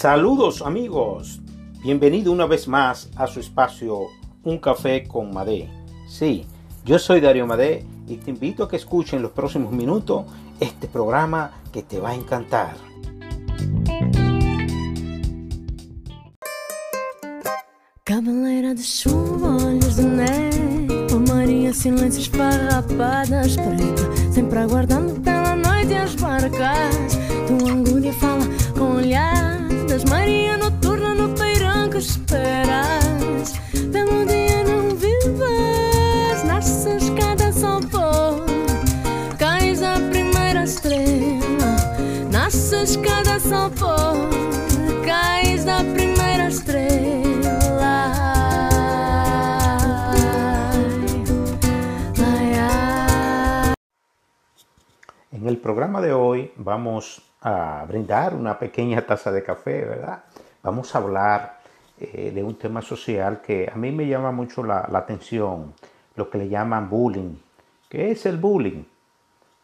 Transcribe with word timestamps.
Saludos 0.00 0.62
amigos, 0.62 1.40
bienvenido 1.82 2.30
una 2.30 2.46
vez 2.46 2.68
más 2.68 3.10
a 3.16 3.26
su 3.26 3.40
espacio 3.40 4.02
Un 4.44 4.58
Café 4.58 5.02
con 5.08 5.34
Madé. 5.34 5.68
Sí, 6.06 6.46
yo 6.84 7.00
soy 7.00 7.20
Darío 7.20 7.48
Madé 7.48 7.84
y 8.06 8.14
te 8.14 8.30
invito 8.30 8.62
a 8.62 8.68
que 8.68 8.76
escuchen 8.76 9.16
en 9.16 9.24
los 9.24 9.32
próximos 9.32 9.72
minutos 9.72 10.24
este 10.60 10.86
programa 10.86 11.50
que 11.72 11.82
te 11.82 11.98
va 11.98 12.10
a 12.10 12.14
encantar. 12.14 12.76
De 18.04 18.82
chuva, 18.84 19.56
olhos 19.56 19.96
de 19.96 20.04
aguardando 24.60 25.14
pela 25.22 25.56
barcas 26.20 27.27
olhadas 29.88 30.04
Maria 30.04 30.56
noturna 30.56 31.14
no 31.14 31.34
peirão 31.34 31.88
que 31.88 31.98
esperas. 31.98 33.58
Pelo 33.92 34.26
dia 34.26 34.64
não 34.64 34.94
vivas 34.96 36.44
Nasces 36.44 37.10
cada 37.10 37.50
pôr 37.88 38.44
Cais 39.38 39.82
a 39.82 39.94
primeira 40.10 40.64
estrela 40.64 41.76
Nasces 42.30 42.96
cada 42.96 43.38
pôr 43.70 45.04
Cais 45.04 45.64
da 45.64 45.78
primeira 45.78 46.48
estrela. 46.48 46.98
En 55.32 55.46
el 55.46 55.58
programa 55.58 56.00
de 56.02 56.12
hoy 56.12 56.52
vamos 56.56 57.27
a 57.40 57.84
brindar 57.86 58.34
una 58.34 58.58
pequeña 58.58 59.06
taza 59.06 59.30
de 59.30 59.42
café, 59.42 59.84
¿verdad? 59.84 60.24
Vamos 60.62 60.94
a 60.94 60.98
hablar 60.98 61.60
eh, 62.00 62.32
de 62.34 62.42
un 62.42 62.56
tema 62.56 62.82
social 62.82 63.40
que 63.40 63.70
a 63.72 63.76
mí 63.76 63.92
me 63.92 64.06
llama 64.06 64.32
mucho 64.32 64.62
la, 64.64 64.88
atención, 64.92 65.74
lo 66.16 66.28
que 66.28 66.38
le 66.38 66.48
llaman 66.48 66.90
bullying. 66.90 67.36
¿Qué 67.88 68.10
es 68.10 68.26
el 68.26 68.36
bullying? 68.36 68.84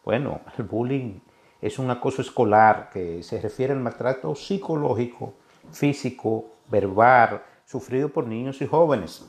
Bueno, 0.03 0.41
el 0.57 0.63
bullying 0.65 1.19
es 1.61 1.79
un 1.79 1.89
acoso 1.89 2.21
escolar 2.21 2.89
que 2.91 3.23
se 3.23 3.41
refiere 3.41 3.73
al 3.73 3.79
maltrato 3.79 4.35
psicológico, 4.35 5.33
físico, 5.71 6.45
verbal, 6.69 7.41
sufrido 7.65 8.09
por 8.09 8.27
niños 8.27 8.61
y 8.61 8.67
jóvenes, 8.67 9.25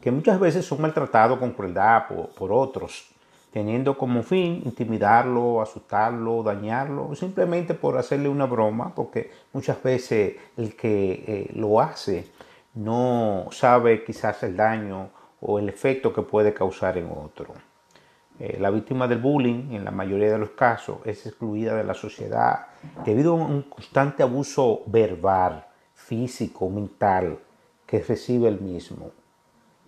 que 0.00 0.10
muchas 0.10 0.40
veces 0.40 0.64
son 0.64 0.80
maltratados 0.80 1.38
con 1.38 1.52
crueldad 1.52 2.08
por, 2.08 2.28
por 2.30 2.52
otros, 2.52 3.13
teniendo 3.54 3.96
como 3.96 4.24
fin 4.24 4.62
intimidarlo, 4.64 5.62
asustarlo, 5.62 6.42
dañarlo, 6.42 7.14
simplemente 7.14 7.72
por 7.74 7.96
hacerle 7.96 8.28
una 8.28 8.46
broma, 8.46 8.92
porque 8.92 9.30
muchas 9.52 9.80
veces 9.80 10.34
el 10.56 10.74
que 10.74 11.24
eh, 11.24 11.50
lo 11.54 11.80
hace 11.80 12.26
no 12.74 13.46
sabe 13.52 14.02
quizás 14.02 14.42
el 14.42 14.56
daño 14.56 15.10
o 15.40 15.60
el 15.60 15.68
efecto 15.68 16.12
que 16.12 16.22
puede 16.22 16.52
causar 16.52 16.98
en 16.98 17.08
otro. 17.12 17.54
Eh, 18.40 18.56
la 18.58 18.70
víctima 18.70 19.06
del 19.06 19.18
bullying, 19.18 19.70
en 19.70 19.84
la 19.84 19.92
mayoría 19.92 20.32
de 20.32 20.38
los 20.38 20.50
casos, 20.50 20.98
es 21.04 21.24
excluida 21.24 21.76
de 21.76 21.84
la 21.84 21.94
sociedad 21.94 22.66
debido 23.04 23.34
a 23.34 23.36
un 23.36 23.62
constante 23.62 24.24
abuso 24.24 24.82
verbal, 24.86 25.64
físico, 25.94 26.68
mental 26.68 27.38
que 27.86 28.00
recibe 28.00 28.48
el 28.48 28.60
mismo. 28.60 29.12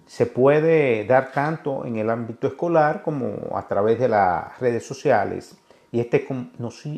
Se 0.07 0.27
puede 0.27 1.05
dar 1.05 1.33
tanto 1.33 1.85
en 1.85 1.97
el 1.97 2.09
ámbito 2.11 2.47
escolar 2.47 3.03
como 3.03 3.57
a 3.57 3.67
través 3.67 3.99
de 3.99 4.09
las 4.09 4.59
redes 4.61 4.87
sociales 4.87 5.57
y 5.91 6.01
este 6.01 6.27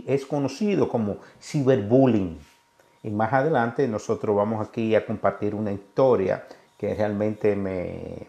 es 0.06 0.26
conocido 0.26 0.88
como 0.88 1.16
ciberbullying. 1.40 2.38
Y 3.02 3.10
más 3.10 3.32
adelante 3.32 3.88
nosotros 3.88 4.36
vamos 4.36 4.66
aquí 4.66 4.94
a 4.94 5.06
compartir 5.06 5.54
una 5.54 5.72
historia 5.72 6.44
que 6.76 6.94
realmente 6.94 7.56
me, 7.56 8.26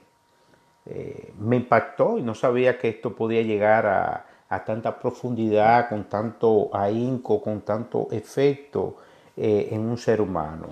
eh, 0.85 1.33
me 1.39 1.57
impactó 1.57 2.17
y 2.17 2.21
no 2.21 2.33
sabía 2.33 2.77
que 2.77 2.89
esto 2.89 3.15
podía 3.15 3.41
llegar 3.41 3.85
a, 3.85 4.25
a 4.49 4.63
tanta 4.65 4.99
profundidad, 4.99 5.89
con 5.89 6.05
tanto 6.05 6.69
ahínco, 6.73 7.41
con 7.41 7.61
tanto 7.61 8.07
efecto 8.11 8.97
eh, 9.37 9.69
en 9.71 9.81
un 9.81 9.97
ser 9.97 10.19
humano. 10.19 10.67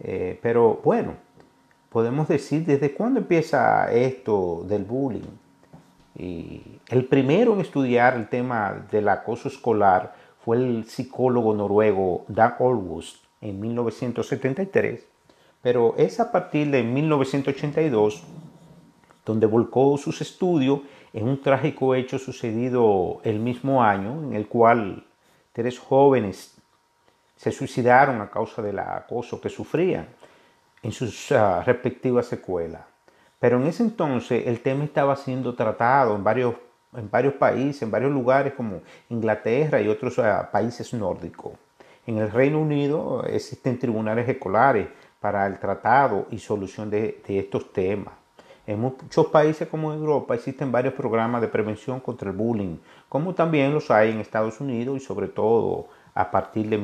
Eh, 0.00 0.38
pero 0.42 0.80
bueno, 0.82 1.14
podemos 1.92 2.26
decir 2.26 2.64
desde 2.64 2.94
cuándo 2.94 3.20
empieza 3.20 3.92
esto 3.92 4.64
del 4.66 4.84
bullying. 4.84 5.28
El 6.16 7.04
primero 7.04 7.52
en 7.52 7.60
estudiar 7.60 8.16
el 8.16 8.28
tema 8.28 8.86
del 8.90 9.08
acoso 9.08 9.48
escolar 9.48 10.14
fue 10.42 10.56
el 10.56 10.84
psicólogo 10.86 11.54
noruego 11.54 12.24
Dan 12.28 12.54
Olgust 12.58 13.24
en 13.42 13.60
1973, 13.60 15.04
pero 15.60 15.94
es 15.98 16.18
a 16.18 16.32
partir 16.32 16.70
de 16.70 16.82
1982 16.82 18.22
donde 19.24 19.46
volcó 19.46 19.96
sus 19.98 20.20
estudios 20.20 20.80
en 21.12 21.28
un 21.28 21.42
trágico 21.42 21.94
hecho 21.94 22.18
sucedido 22.18 23.20
el 23.22 23.38
mismo 23.38 23.82
año, 23.82 24.22
en 24.24 24.32
el 24.32 24.48
cual 24.48 25.04
tres 25.52 25.78
jóvenes 25.78 26.56
se 27.36 27.52
suicidaron 27.52 28.20
a 28.20 28.30
causa 28.30 28.62
del 28.62 28.78
acoso 28.78 29.40
que 29.40 29.50
sufrían 29.50 30.08
en 30.82 30.92
sus 30.92 31.30
uh, 31.30 31.62
respectivas 31.64 32.32
escuelas. 32.32 32.82
Pero 33.38 33.60
en 33.60 33.66
ese 33.66 33.82
entonces 33.82 34.46
el 34.46 34.60
tema 34.60 34.84
estaba 34.84 35.16
siendo 35.16 35.54
tratado 35.54 36.14
en 36.14 36.24
varios, 36.24 36.54
en 36.96 37.10
varios 37.10 37.34
países, 37.34 37.82
en 37.82 37.90
varios 37.90 38.12
lugares 38.12 38.54
como 38.54 38.80
Inglaterra 39.08 39.80
y 39.80 39.88
otros 39.88 40.18
uh, 40.18 40.50
países 40.50 40.92
nórdicos. 40.92 41.52
En 42.06 42.18
el 42.18 42.30
Reino 42.30 42.60
Unido 42.60 43.24
existen 43.26 43.78
tribunales 43.78 44.28
escolares 44.28 44.88
para 45.20 45.46
el 45.46 45.58
tratado 45.58 46.26
y 46.30 46.38
solución 46.38 46.90
de, 46.90 47.22
de 47.26 47.38
estos 47.38 47.72
temas. 47.72 48.14
En 48.66 48.80
muchos 48.80 49.26
países 49.26 49.68
como 49.68 49.92
Europa 49.92 50.34
existen 50.34 50.70
varios 50.70 50.94
programas 50.94 51.40
de 51.40 51.48
prevención 51.48 52.00
contra 52.00 52.30
el 52.30 52.36
bullying, 52.36 52.76
como 53.08 53.34
también 53.34 53.74
los 53.74 53.90
hay 53.90 54.10
en 54.10 54.20
Estados 54.20 54.60
Unidos 54.60 54.96
y 54.96 55.00
sobre 55.00 55.28
todo 55.28 55.86
a 56.14 56.30
partir 56.30 56.68
de 56.68 56.78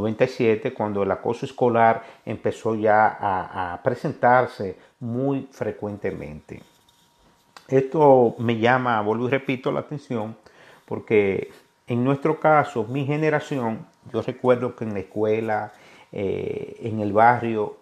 1997, 0.00 0.72
cuando 0.72 1.02
el 1.02 1.10
acoso 1.10 1.46
escolar 1.46 2.02
empezó 2.24 2.74
ya 2.74 3.16
a, 3.20 3.80
presentarse 3.82 4.76
muy 5.00 5.48
frecuentemente. 5.50 6.62
Esto 7.68 8.34
me 8.38 8.58
llama, 8.58 9.00
vuelvo 9.02 9.28
y 9.28 9.30
repito, 9.30 9.70
la 9.72 9.80
atención, 9.80 10.36
porque 10.86 11.50
en 11.86 12.04
nuestro 12.04 12.40
caso, 12.40 12.84
mi 12.84 13.04
generación, 13.06 13.86
yo 14.12 14.22
recuerdo 14.22 14.74
que 14.76 14.84
en 14.84 14.94
la 14.94 15.00
escuela, 15.00 15.72
eh, 16.10 16.76
en 16.80 17.00
el 17.00 17.12
barrio, 17.12 17.76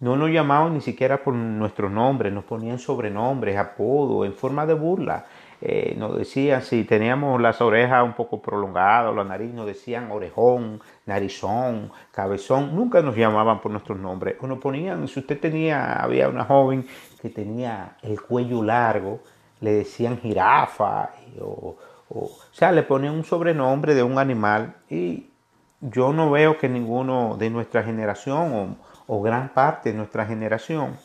no 0.00 0.16
nos 0.16 0.30
llamaban 0.30 0.74
ni 0.74 0.80
siquiera 0.80 1.22
por 1.22 1.32
nuestro 1.32 1.88
nombre, 1.88 2.30
nos 2.32 2.42
ponían 2.44 2.80
sobrenombres, 2.80 3.56
apodos, 3.56 4.26
en 4.26 4.34
forma 4.34 4.66
de 4.66 4.74
burla. 4.74 5.26
Eh, 5.64 5.94
nos 5.96 6.18
decían 6.18 6.60
si 6.62 6.82
teníamos 6.82 7.40
las 7.40 7.60
orejas 7.60 8.02
un 8.02 8.14
poco 8.14 8.42
prolongadas, 8.42 9.14
la 9.14 9.22
nariz, 9.22 9.54
nos 9.54 9.64
decían 9.64 10.10
orejón, 10.10 10.80
narizón, 11.06 11.92
cabezón. 12.10 12.74
Nunca 12.74 13.00
nos 13.00 13.14
llamaban 13.14 13.60
por 13.60 13.70
nuestros 13.70 13.96
nombres. 13.96 14.34
O 14.40 14.48
nos 14.48 14.58
ponían, 14.58 15.06
si 15.06 15.20
usted 15.20 15.38
tenía, 15.38 16.02
había 16.02 16.28
una 16.28 16.44
joven 16.44 16.84
que 17.20 17.28
tenía 17.28 17.96
el 18.02 18.20
cuello 18.20 18.60
largo, 18.64 19.20
le 19.60 19.72
decían 19.72 20.18
jirafa, 20.18 21.10
o, 21.40 21.76
o, 22.08 22.24
o 22.24 22.30
sea, 22.50 22.72
le 22.72 22.82
ponían 22.82 23.14
un 23.14 23.24
sobrenombre 23.24 23.94
de 23.94 24.02
un 24.02 24.18
animal. 24.18 24.74
Y 24.90 25.28
yo 25.80 26.12
no 26.12 26.32
veo 26.32 26.58
que 26.58 26.68
ninguno 26.68 27.36
de 27.38 27.50
nuestra 27.50 27.84
generación 27.84 28.52
o, 29.06 29.14
o 29.14 29.22
gran 29.22 29.50
parte 29.50 29.92
de 29.92 29.96
nuestra 29.96 30.26
generación 30.26 30.96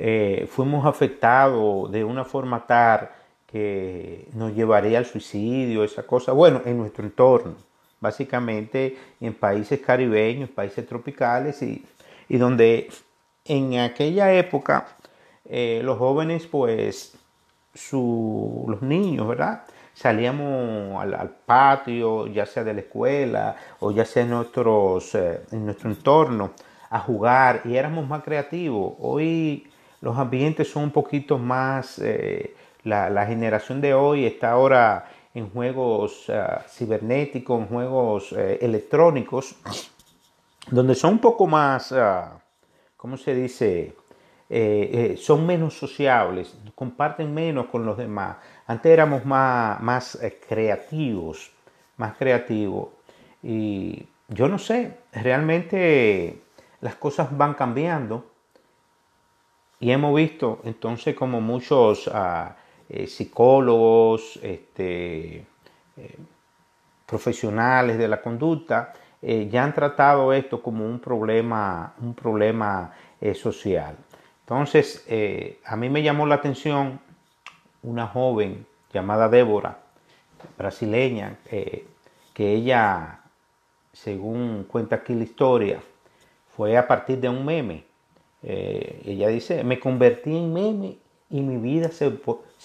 eh, 0.00 0.48
fuimos 0.48 0.86
afectados 0.86 1.90
de 1.90 2.04
una 2.04 2.24
forma 2.24 2.64
tal 2.66 3.10
que 3.50 4.28
nos 4.32 4.54
llevaría 4.54 4.98
al 4.98 5.06
suicidio, 5.06 5.82
esa 5.82 6.04
cosa, 6.04 6.30
bueno, 6.32 6.62
en 6.64 6.78
nuestro 6.78 7.04
entorno, 7.04 7.56
básicamente 7.98 8.96
en 9.20 9.34
países 9.34 9.80
caribeños, 9.80 10.50
países 10.50 10.86
tropicales 10.86 11.60
y, 11.62 11.84
y 12.28 12.36
donde 12.36 12.90
en 13.44 13.78
aquella 13.78 14.32
época 14.32 14.86
eh, 15.44 15.80
los 15.82 15.98
jóvenes, 15.98 16.46
pues, 16.46 17.18
su, 17.74 18.66
los 18.68 18.82
niños, 18.82 19.26
¿verdad? 19.26 19.64
Salíamos 19.94 21.02
al, 21.02 21.30
patio, 21.44 22.28
ya 22.28 22.46
sea 22.46 22.62
de 22.62 22.74
la 22.74 22.80
escuela 22.80 23.56
o 23.80 23.90
ya 23.90 24.04
sea 24.04 24.22
en, 24.22 24.30
nuestros, 24.30 25.12
eh, 25.16 25.40
en 25.50 25.64
nuestro 25.64 25.90
entorno, 25.90 26.52
a 26.90 27.00
jugar 27.00 27.62
y 27.64 27.76
éramos 27.76 28.06
más 28.06 28.22
creativos. 28.22 28.94
Hoy 29.00 29.68
los 30.00 30.16
ambientes 30.16 30.70
son 30.70 30.84
un 30.84 30.90
poquito 30.90 31.38
más, 31.38 31.98
eh, 31.98 32.54
la, 32.84 33.26
generación 33.26 33.80
de 33.80 33.94
hoy 33.94 34.24
está 34.24 34.52
ahora 34.52 35.10
en 35.34 35.50
juegos 35.50 36.28
uh, 36.28 36.62
cibernéticos, 36.68 37.60
en 37.60 37.66
juegos 37.66 38.32
eh, 38.32 38.58
electrónicos, 38.62 39.56
donde 40.70 40.94
son 40.94 41.14
un 41.14 41.18
poco 41.18 41.46
más, 41.46 41.92
uh, 41.92 42.38
¿cómo 42.96 43.16
se 43.16 43.34
dice? 43.34 43.94
Son 45.18 45.44
menos 45.46 45.74
sociables, 45.74 46.56
comparten 46.74 47.34
menos 47.34 47.66
con 47.66 47.84
los 47.84 47.98
demás. 47.98 48.38
Antes 48.66 48.90
éramos 48.90 49.26
más, 49.26 49.78
más 49.82 50.18
creativos, 50.48 51.50
más 51.98 52.16
creativos. 52.16 52.88
Y 53.42 54.06
yo 54.28 54.48
no 54.48 54.58
sé, 54.58 55.00
realmente 55.12 56.40
las 56.80 56.94
cosas 56.94 57.36
van 57.36 57.52
cambiando 57.52 58.24
y 59.80 59.90
hemos 59.90 60.14
visto 60.14 60.60
entonces 60.64 61.14
como 61.14 61.40
muchos 61.40 62.10
ah, 62.12 62.56
eh, 62.88 63.06
psicólogos, 63.06 64.38
este, 64.42 65.44
eh, 65.96 66.18
profesionales 67.06 67.98
de 67.98 68.08
la 68.08 68.22
conducta, 68.22 68.94
eh, 69.20 69.48
ya 69.50 69.64
han 69.64 69.74
tratado 69.74 70.32
esto 70.32 70.62
como 70.62 70.86
un 70.86 70.98
problema, 70.98 71.94
un 72.00 72.14
problema 72.14 72.92
social. 73.34 73.96
Entonces, 74.40 75.04
a 75.64 75.76
mí 75.76 75.88
me 75.88 76.02
llamó 76.02 76.24
la 76.24 76.36
atención 76.36 77.00
una 77.82 78.06
joven 78.06 78.64
llamada 78.92 79.28
Débora, 79.28 79.78
brasileña, 80.56 81.36
que 81.44 82.54
ella, 82.54 83.20
según 83.92 84.64
cuenta 84.70 84.96
aquí 84.96 85.14
la 85.14 85.24
historia, 85.24 85.80
fue 86.56 86.76
a 86.76 86.86
partir 86.86 87.18
de 87.18 87.28
un 87.28 87.44
meme. 87.44 87.87
Eh, 88.42 89.02
ella 89.04 89.28
dice, 89.28 89.64
me 89.64 89.80
convertí 89.80 90.36
en 90.36 90.52
meme 90.52 90.98
y 91.30 91.40
mi 91.40 91.56
vida 91.56 91.90
se, 91.90 92.08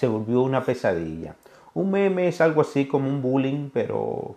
volvió 0.08 0.42
una 0.42 0.64
pesadilla. 0.64 1.36
Un 1.74 1.92
meme 1.92 2.28
es 2.28 2.42
algo 2.42 2.62
así 2.62 2.88
como 2.88 3.10
un 3.10 3.22
bullying, 3.22 3.70
pero 3.74 4.36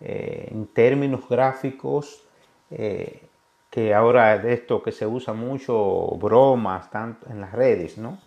eh, 0.00 0.48
en 0.50 0.66
términos 0.66 1.28
gráficos, 1.28 2.22
eh, 2.70 3.22
que 3.70 3.94
ahora 3.94 4.38
de 4.38 4.54
esto 4.54 4.82
que 4.82 4.92
se 4.92 5.06
usa 5.06 5.34
mucho, 5.34 6.16
bromas, 6.20 6.90
tanto 6.90 7.30
en 7.30 7.40
las 7.40 7.52
redes, 7.52 7.98
¿no? 7.98 8.18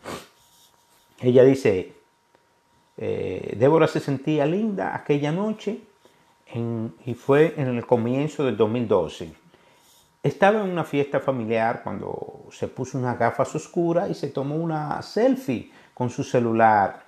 Ella 1.22 1.44
dice, 1.44 1.94
Débora 2.96 3.88
se 3.88 4.00
sentía 4.00 4.46
linda 4.46 4.96
aquella 4.96 5.32
noche 5.32 5.80
y 7.06 7.14
fue 7.14 7.54
en 7.58 7.68
el 7.68 7.86
comienzo 7.86 8.46
del 8.46 8.56
2012. 8.56 9.34
Estaba 10.22 10.60
en 10.60 10.70
una 10.70 10.84
fiesta 10.84 11.22
familiar 11.22 11.82
cuando 11.82 12.46
se 12.52 12.68
puso 12.68 12.98
unas 12.98 13.18
gafas 13.18 13.56
oscuras 13.56 14.10
y 14.10 14.14
se 14.14 14.28
tomó 14.28 14.56
una 14.56 15.02
selfie 15.02 15.72
con 15.94 16.10
su 16.10 16.26
celular. 16.26 17.06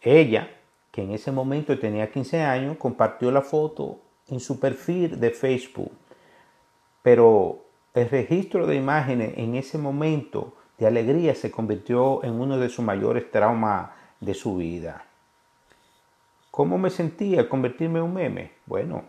Ella, 0.00 0.48
que 0.90 1.02
en 1.02 1.10
ese 1.10 1.30
momento 1.30 1.78
tenía 1.78 2.10
15 2.10 2.40
años, 2.40 2.78
compartió 2.78 3.30
la 3.30 3.42
foto 3.42 4.00
en 4.28 4.40
su 4.40 4.58
perfil 4.58 5.20
de 5.20 5.30
Facebook. 5.30 5.92
Pero 7.02 7.64
el 7.92 8.08
registro 8.08 8.66
de 8.66 8.76
imágenes 8.76 9.34
en 9.36 9.54
ese 9.54 9.76
momento 9.76 10.54
de 10.78 10.86
alegría 10.86 11.34
se 11.34 11.50
convirtió 11.50 12.24
en 12.24 12.40
uno 12.40 12.56
de 12.56 12.70
sus 12.70 12.84
mayores 12.84 13.30
traumas 13.30 13.90
de 14.20 14.32
su 14.32 14.56
vida. 14.56 15.04
¿Cómo 16.50 16.78
me 16.78 16.88
sentía 16.88 17.46
convertirme 17.48 17.98
en 17.98 18.06
un 18.06 18.14
meme? 18.14 18.52
Bueno, 18.64 19.04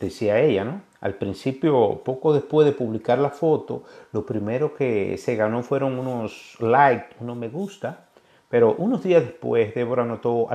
decía 0.00 0.40
ella, 0.40 0.64
¿no? 0.64 0.87
Al 1.00 1.14
principio, 1.14 2.02
poco 2.04 2.32
después 2.32 2.66
de 2.66 2.72
publicar 2.72 3.18
la 3.20 3.30
foto, 3.30 3.84
lo 4.12 4.26
primero 4.26 4.74
que 4.74 5.16
se 5.16 5.36
ganó 5.36 5.62
fueron 5.62 5.96
unos 5.96 6.56
likes, 6.58 7.14
unos 7.20 7.36
me 7.36 7.48
gusta, 7.48 8.08
pero 8.48 8.74
unos 8.78 9.04
días 9.04 9.22
después 9.22 9.74
Débora 9.74 10.04
notó 10.04 10.48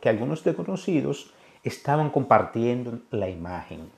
que 0.00 0.08
algunos 0.08 0.42
desconocidos 0.42 1.32
estaban 1.62 2.10
compartiendo 2.10 2.98
la 3.10 3.28
imagen. 3.28 3.90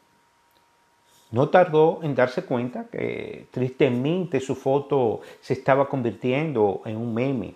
No 1.30 1.48
tardó 1.48 2.00
en 2.02 2.14
darse 2.14 2.44
cuenta 2.44 2.86
que 2.92 3.48
tristemente 3.50 4.40
su 4.40 4.54
foto 4.54 5.20
se 5.40 5.54
estaba 5.54 5.88
convirtiendo 5.88 6.82
en 6.84 6.96
un 6.98 7.14
meme. 7.14 7.54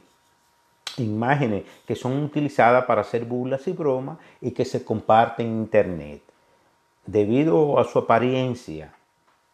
Imágenes 0.97 1.65
que 1.87 1.95
son 1.95 2.25
utilizadas 2.25 2.87
para 2.87 3.03
hacer 3.03 3.25
burlas 3.27 3.69
y 3.69 3.73
bromas 3.73 4.19
y 4.41 4.53
que 4.53 4.65
se 4.65 4.83
comparten 4.83 5.47
en 5.47 5.59
internet 5.59 6.28
debido 7.09 7.79
a 7.79 7.85
su 7.85 8.01
apariencia 8.01 8.93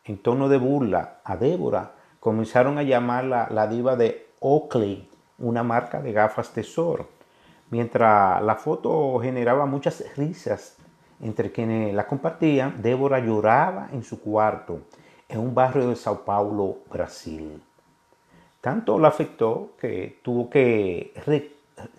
en 0.04 0.18
tono 0.18 0.48
de 0.48 0.58
burla 0.58 1.20
a 1.22 1.36
Débora, 1.36 1.92
comenzaron 2.18 2.78
a 2.78 2.82
llamarla 2.82 3.46
la 3.48 3.68
diva 3.68 3.94
de 3.94 4.26
Oakley, 4.40 5.08
una 5.38 5.62
marca 5.62 6.02
de 6.02 6.12
gafas 6.12 6.52
tesoro. 6.52 7.06
Mientras 7.70 8.42
la 8.42 8.56
foto 8.56 9.20
generaba 9.20 9.66
muchas 9.66 10.04
risas 10.16 10.76
entre 11.20 11.52
quienes 11.52 11.94
la 11.94 12.08
compartían, 12.08 12.82
Débora 12.82 13.20
lloraba 13.20 13.88
en 13.92 14.02
su 14.02 14.20
cuarto 14.20 14.80
en 15.28 15.38
un 15.38 15.54
barrio 15.54 15.88
de 15.88 15.96
Sao 15.96 16.24
Paulo, 16.24 16.78
Brasil. 16.90 17.62
Tanto 18.60 18.98
la 18.98 19.08
afectó 19.08 19.70
que, 19.80 20.18
tuvo 20.24 20.50
que 20.50 21.12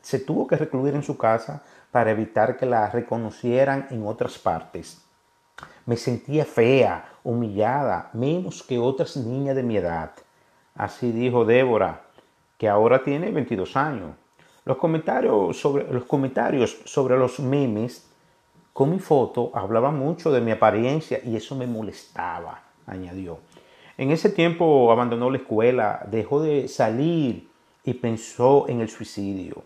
se 0.02 0.20
tuvo 0.20 0.48
que 0.48 0.58
recluir 0.58 0.96
en 0.96 1.04
su 1.04 1.18
casa 1.18 1.64
para 1.92 2.12
evitar 2.12 2.58
que 2.58 2.66
la 2.66 2.90
reconocieran 2.90 3.88
en 3.90 4.06
otras 4.06 4.38
partes. 4.38 5.05
Me 5.86 5.98
sentía 5.98 6.46
fea, 6.46 7.10
humillada, 7.24 8.10
menos 8.14 8.64
que 8.64 8.78
otras 8.78 9.18
niñas 9.18 9.56
de 9.56 9.64
mi 9.64 9.78
edad. 9.78 10.12
Así 10.76 11.12
dijo 11.12 11.46
Débora, 11.46 12.02
que 12.58 12.68
ahora 12.68 13.04
tiene 13.04 13.32
22 13.32 13.76
años. 13.76 14.16
Los 14.66 14.78
comentarios 14.78 15.60
sobre 15.60 15.92
los, 15.92 16.06
comentarios 16.06 16.82
sobre 16.86 17.18
los 17.18 17.40
memes 17.40 18.10
con 18.74 18.90
mi 18.90 19.00
foto 19.00 19.52
hablaban 19.54 19.98
mucho 19.98 20.32
de 20.32 20.42
mi 20.42 20.52
apariencia 20.52 21.22
y 21.24 21.36
eso 21.36 21.56
me 21.56 21.68
molestaba, 21.68 22.64
añadió. 22.88 23.40
En 23.98 24.12
ese 24.12 24.30
tiempo 24.30 24.92
abandonó 24.92 25.30
la 25.30 25.38
escuela, 25.38 26.06
dejó 26.12 26.42
de 26.42 26.68
salir 26.68 27.50
y 27.84 27.94
pensó 27.94 28.68
en 28.68 28.82
el 28.82 28.90
suicidio. 28.90 29.64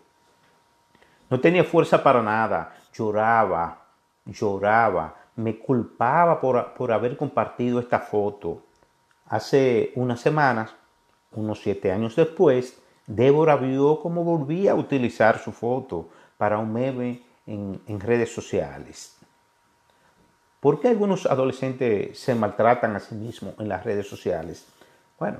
No 1.29 1.39
tenía 1.39 1.63
fuerza 1.63 2.03
para 2.03 2.21
nada, 2.21 2.75
lloraba, 2.93 3.85
lloraba, 4.25 5.15
me 5.39 5.57
culpaba 5.57 6.41
por, 6.41 6.91
haber 6.91 7.15
compartido 7.15 7.79
esta 7.79 7.99
foto. 7.99 8.61
Hace 9.25 9.93
unas 9.95 10.19
semanas, 10.19 10.75
unos 11.31 11.61
siete 11.61 11.91
años 11.91 12.15
después, 12.15 12.77
Débora 13.07 13.55
vio 13.55 14.01
cómo 14.01 14.23
volvía 14.23 14.71
a 14.71 14.75
utilizar 14.75 15.39
su 15.39 15.51
foto 15.51 16.09
para 16.37 16.57
un 16.57 16.73
meme 16.73 17.23
en, 17.47 17.81
en, 17.87 17.99
redes 18.01 18.33
sociales. 18.33 19.17
¿Por 20.59 20.81
qué 20.81 20.89
algunos 20.89 21.25
adolescentes 21.25 22.19
se 22.19 22.35
maltratan 22.35 22.97
a 22.97 22.99
sí 22.99 23.15
mismos 23.15 23.53
en 23.59 23.69
las 23.69 23.85
redes 23.85 24.07
sociales? 24.07 24.67
Bueno, 25.17 25.39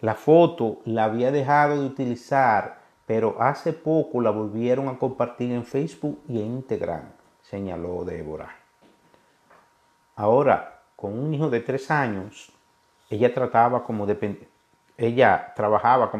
la 0.00 0.14
foto 0.14 0.78
la 0.84 1.04
había 1.04 1.32
dejado 1.32 1.80
de 1.80 1.86
utilizar, 1.86 2.78
pero 3.04 3.36
hace 3.42 3.72
poco 3.72 4.20
la 4.20 4.30
volvieron 4.30 4.88
a 4.88 4.96
compartir 4.96 5.50
en 5.50 5.64
Facebook 5.64 6.20
y 6.28 6.40
en 6.40 6.54
Instagram, 6.58 7.02
señaló 7.42 8.04
Débora. 8.04 8.59
Ahora, 10.20 10.82
con 10.96 11.18
un 11.18 11.32
hijo 11.32 11.48
de 11.48 11.60
tres 11.60 11.90
años, 11.90 12.52
ella 13.08 13.32
trabajaba 13.32 13.84
como 13.86 14.04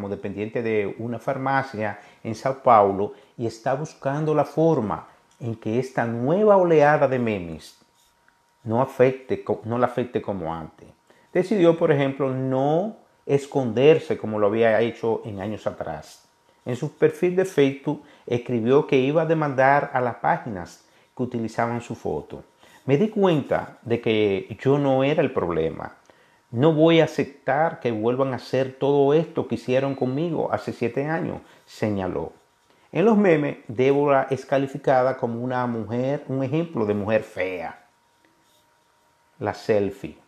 dependiente 0.09 0.63
de 0.63 0.97
una 0.99 1.19
farmacia 1.19 2.01
en 2.25 2.35
Sao 2.35 2.63
Paulo 2.63 3.13
y 3.37 3.47
está 3.47 3.75
buscando 3.75 4.35
la 4.35 4.47
forma 4.47 5.07
en 5.39 5.55
que 5.55 5.79
esta 5.79 6.07
nueva 6.07 6.57
oleada 6.57 7.09
de 7.09 7.19
memes 7.19 7.79
no, 8.65 8.81
afecte, 8.81 9.45
no 9.65 9.77
la 9.77 9.89
afecte 9.89 10.23
como 10.23 10.55
antes. 10.55 10.89
Decidió, 11.35 11.77
por 11.77 11.93
ejemplo, 11.93 12.31
no 12.31 12.97
esconderse 13.27 14.17
como 14.17 14.39
lo 14.39 14.47
había 14.47 14.81
hecho 14.81 15.21
en 15.27 15.43
años 15.43 15.67
atrás. 15.67 16.27
En 16.65 16.75
su 16.75 16.97
perfil 16.97 17.37
de 17.37 17.45
Facebook 17.45 18.03
escribió 18.27 18.87
que 18.87 18.97
iba 18.97 19.21
a 19.21 19.27
demandar 19.27 19.91
a 19.93 20.01
las 20.01 20.15
páginas 20.15 20.87
que 21.15 21.23
utilizaban 21.23 21.83
su 21.83 21.95
foto. 21.95 22.45
Me 22.91 22.99
di 22.99 23.09
cuenta 23.09 23.79
de 23.83 24.01
que 24.01 24.59
yo 24.61 24.77
no 24.77 25.05
era 25.05 25.23
el 25.23 25.33
problema. 25.33 25.95
No 26.51 26.73
voy 26.73 26.99
a 26.99 27.05
aceptar 27.05 27.79
que 27.79 27.93
vuelvan 27.93 28.33
a 28.33 28.37
hacer 28.37 28.79
todo 28.81 29.15
esto 29.15 29.47
que 29.47 29.55
hicieron 29.55 29.95
conmigo 29.95 30.53
hace 30.53 30.73
siete 30.73 31.07
años, 31.07 31.41
señaló. 31.67 32.33
En 32.91 33.05
los 33.05 33.17
memes, 33.17 33.59
Débora 33.69 34.27
es 34.29 34.45
calificada 34.45 35.17
como 35.19 35.41
una 35.41 35.65
mujer, 35.69 36.25
un 36.27 36.43
ejemplo 36.43 36.85
de 36.85 36.95
mujer 36.95 37.23
fea. 37.23 37.81
La 39.39 39.55
selfie. 39.55 40.19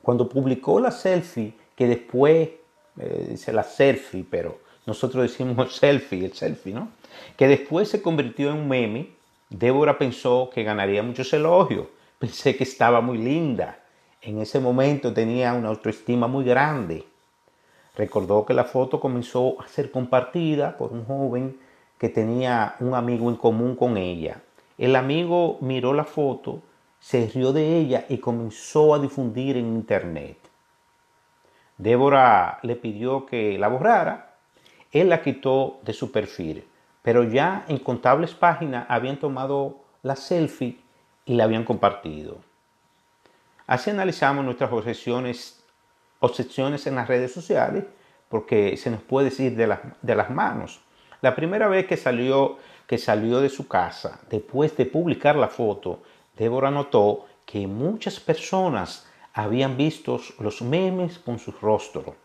Cuando 0.00 0.28
publicó 0.28 0.78
la 0.78 0.92
selfie, 0.92 1.54
que 1.74 1.88
después 1.88 2.50
eh, 2.98 3.26
dice 3.30 3.52
la 3.52 3.64
selfie, 3.64 4.24
pero 4.30 4.60
nosotros 4.86 5.24
decimos 5.24 5.74
selfie, 5.76 6.24
el 6.24 6.34
selfie, 6.34 6.72
¿no? 6.72 6.90
Que 7.36 7.48
después 7.48 7.88
se 7.88 8.00
convirtió 8.00 8.50
en 8.50 8.58
un 8.58 8.68
meme, 8.68 9.17
Débora 9.50 9.96
pensó 9.96 10.50
que 10.52 10.62
ganaría 10.62 11.02
muchos 11.02 11.32
elogios. 11.32 11.86
Pensé 12.18 12.56
que 12.56 12.64
estaba 12.64 13.00
muy 13.00 13.16
linda. 13.16 13.78
En 14.20 14.40
ese 14.40 14.60
momento 14.60 15.14
tenía 15.14 15.54
una 15.54 15.68
autoestima 15.68 16.26
muy 16.26 16.44
grande. 16.44 17.06
Recordó 17.96 18.44
que 18.44 18.52
la 18.52 18.64
foto 18.64 19.00
comenzó 19.00 19.60
a 19.60 19.66
ser 19.66 19.90
compartida 19.90 20.76
por 20.76 20.92
un 20.92 21.04
joven 21.06 21.58
que 21.98 22.10
tenía 22.10 22.76
un 22.80 22.94
amigo 22.94 23.30
en 23.30 23.36
común 23.36 23.74
con 23.74 23.96
ella. 23.96 24.42
El 24.76 24.94
amigo 24.94 25.58
miró 25.62 25.94
la 25.94 26.04
foto, 26.04 26.62
se 27.00 27.26
rió 27.28 27.52
de 27.52 27.78
ella 27.78 28.04
y 28.08 28.18
comenzó 28.18 28.94
a 28.94 28.98
difundir 28.98 29.56
en 29.56 29.66
internet. 29.66 30.36
Débora 31.78 32.58
le 32.62 32.76
pidió 32.76 33.24
que 33.24 33.56
la 33.58 33.68
borrara. 33.68 34.34
Él 34.92 35.08
la 35.08 35.22
quitó 35.22 35.78
de 35.82 35.92
su 35.92 36.12
perfil 36.12 36.64
pero 37.02 37.24
ya 37.24 37.64
en 37.68 37.78
contables 37.78 38.34
páginas 38.34 38.86
habían 38.88 39.18
tomado 39.18 39.78
la 40.02 40.16
selfie 40.16 40.78
y 41.24 41.34
la 41.34 41.44
habían 41.44 41.64
compartido. 41.64 42.38
Así 43.66 43.90
analizamos 43.90 44.44
nuestras 44.44 44.72
obsesiones, 44.72 45.62
obsesiones 46.20 46.86
en 46.86 46.94
las 46.94 47.08
redes 47.08 47.32
sociales 47.32 47.84
porque 48.28 48.76
se 48.76 48.90
nos 48.90 49.02
puede 49.02 49.30
ir 49.42 49.56
de, 49.56 49.76
de 50.02 50.14
las 50.14 50.30
manos. 50.30 50.80
La 51.20 51.34
primera 51.34 51.68
vez 51.68 51.86
que 51.86 51.96
salió, 51.96 52.58
que 52.86 52.98
salió 52.98 53.40
de 53.40 53.48
su 53.48 53.66
casa, 53.66 54.20
después 54.30 54.76
de 54.76 54.86
publicar 54.86 55.36
la 55.36 55.48
foto, 55.48 56.02
Débora 56.36 56.70
notó 56.70 57.26
que 57.44 57.66
muchas 57.66 58.20
personas 58.20 59.06
habían 59.32 59.76
visto 59.76 60.20
los 60.38 60.62
memes 60.62 61.18
con 61.18 61.38
su 61.38 61.52
rostro. 61.52 62.16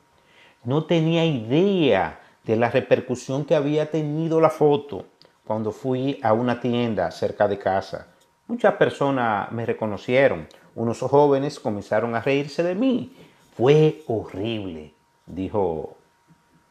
No 0.64 0.86
tenía 0.86 1.26
idea 1.26 2.22
de 2.44 2.56
la 2.56 2.70
repercusión 2.70 3.46
que 3.46 3.56
había 3.56 3.90
tenido 3.90 4.42
la 4.42 4.50
foto 4.50 5.06
cuando 5.46 5.72
fui 5.72 6.20
a 6.24 6.34
una 6.34 6.60
tienda 6.60 7.12
cerca 7.12 7.48
de 7.48 7.58
casa. 7.58 8.08
Muchas 8.48 8.74
personas 8.76 9.52
me 9.52 9.66
reconocieron. 9.66 10.48
Unos 10.76 11.00
jóvenes 11.00 11.60
comenzaron 11.60 12.16
a 12.16 12.22
reírse 12.22 12.64
de 12.64 12.76
mí. 12.76 13.16
Fue 13.56 14.02
horrible, 14.08 14.94
dijo 15.26 15.96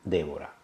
Débora. 0.05 0.55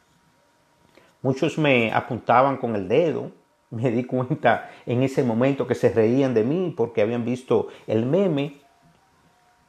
Muchos 1.23 1.59
me 1.59 1.93
apuntaban 1.93 2.57
con 2.57 2.77
el 2.77 2.89
dedo. 2.89 3.31
Me 3.71 3.91
di 3.91 4.05
cuenta 4.05 4.71
en 4.87 5.03
ese 5.03 5.23
momento 5.23 5.67
que 5.67 5.75
se 5.75 5.91
reían 5.91 6.35
de 6.35 6.45
mí 6.45 6.73
porque 6.77 7.03
habían 7.03 7.25
visto 7.25 7.69
el 7.87 8.07
meme. 8.07 8.61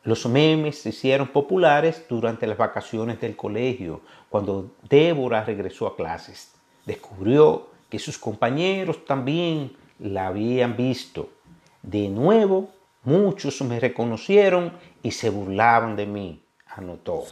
Los 0.04 0.26
memes 0.26 0.82
se 0.82 0.90
hicieron 0.90 1.28
populares 1.28 2.06
durante 2.08 2.48
las 2.48 2.58
vacaciones 2.58 3.20
del 3.20 3.36
colegio, 3.36 4.02
cuando 4.30 4.72
Débora 4.90 5.44
regresó 5.44 5.88
a 5.88 5.96
clases. 5.96 6.54
Descubrió 6.86 7.68
que 7.90 8.00
sus 8.00 8.18
compañeros 8.18 9.06
también 9.06 9.76
la 10.00 10.28
habían 10.28 10.78
visto. 10.78 11.30
De 11.84 12.08
nuevo, 12.08 12.70
muchos 13.04 13.62
me 13.62 13.80
reconocieron 13.80 14.72
y 15.04 15.12
se 15.12 15.30
burlaban 15.30 15.96
de 15.96 16.06
mí, 16.06 16.44
anotó. 16.68 17.26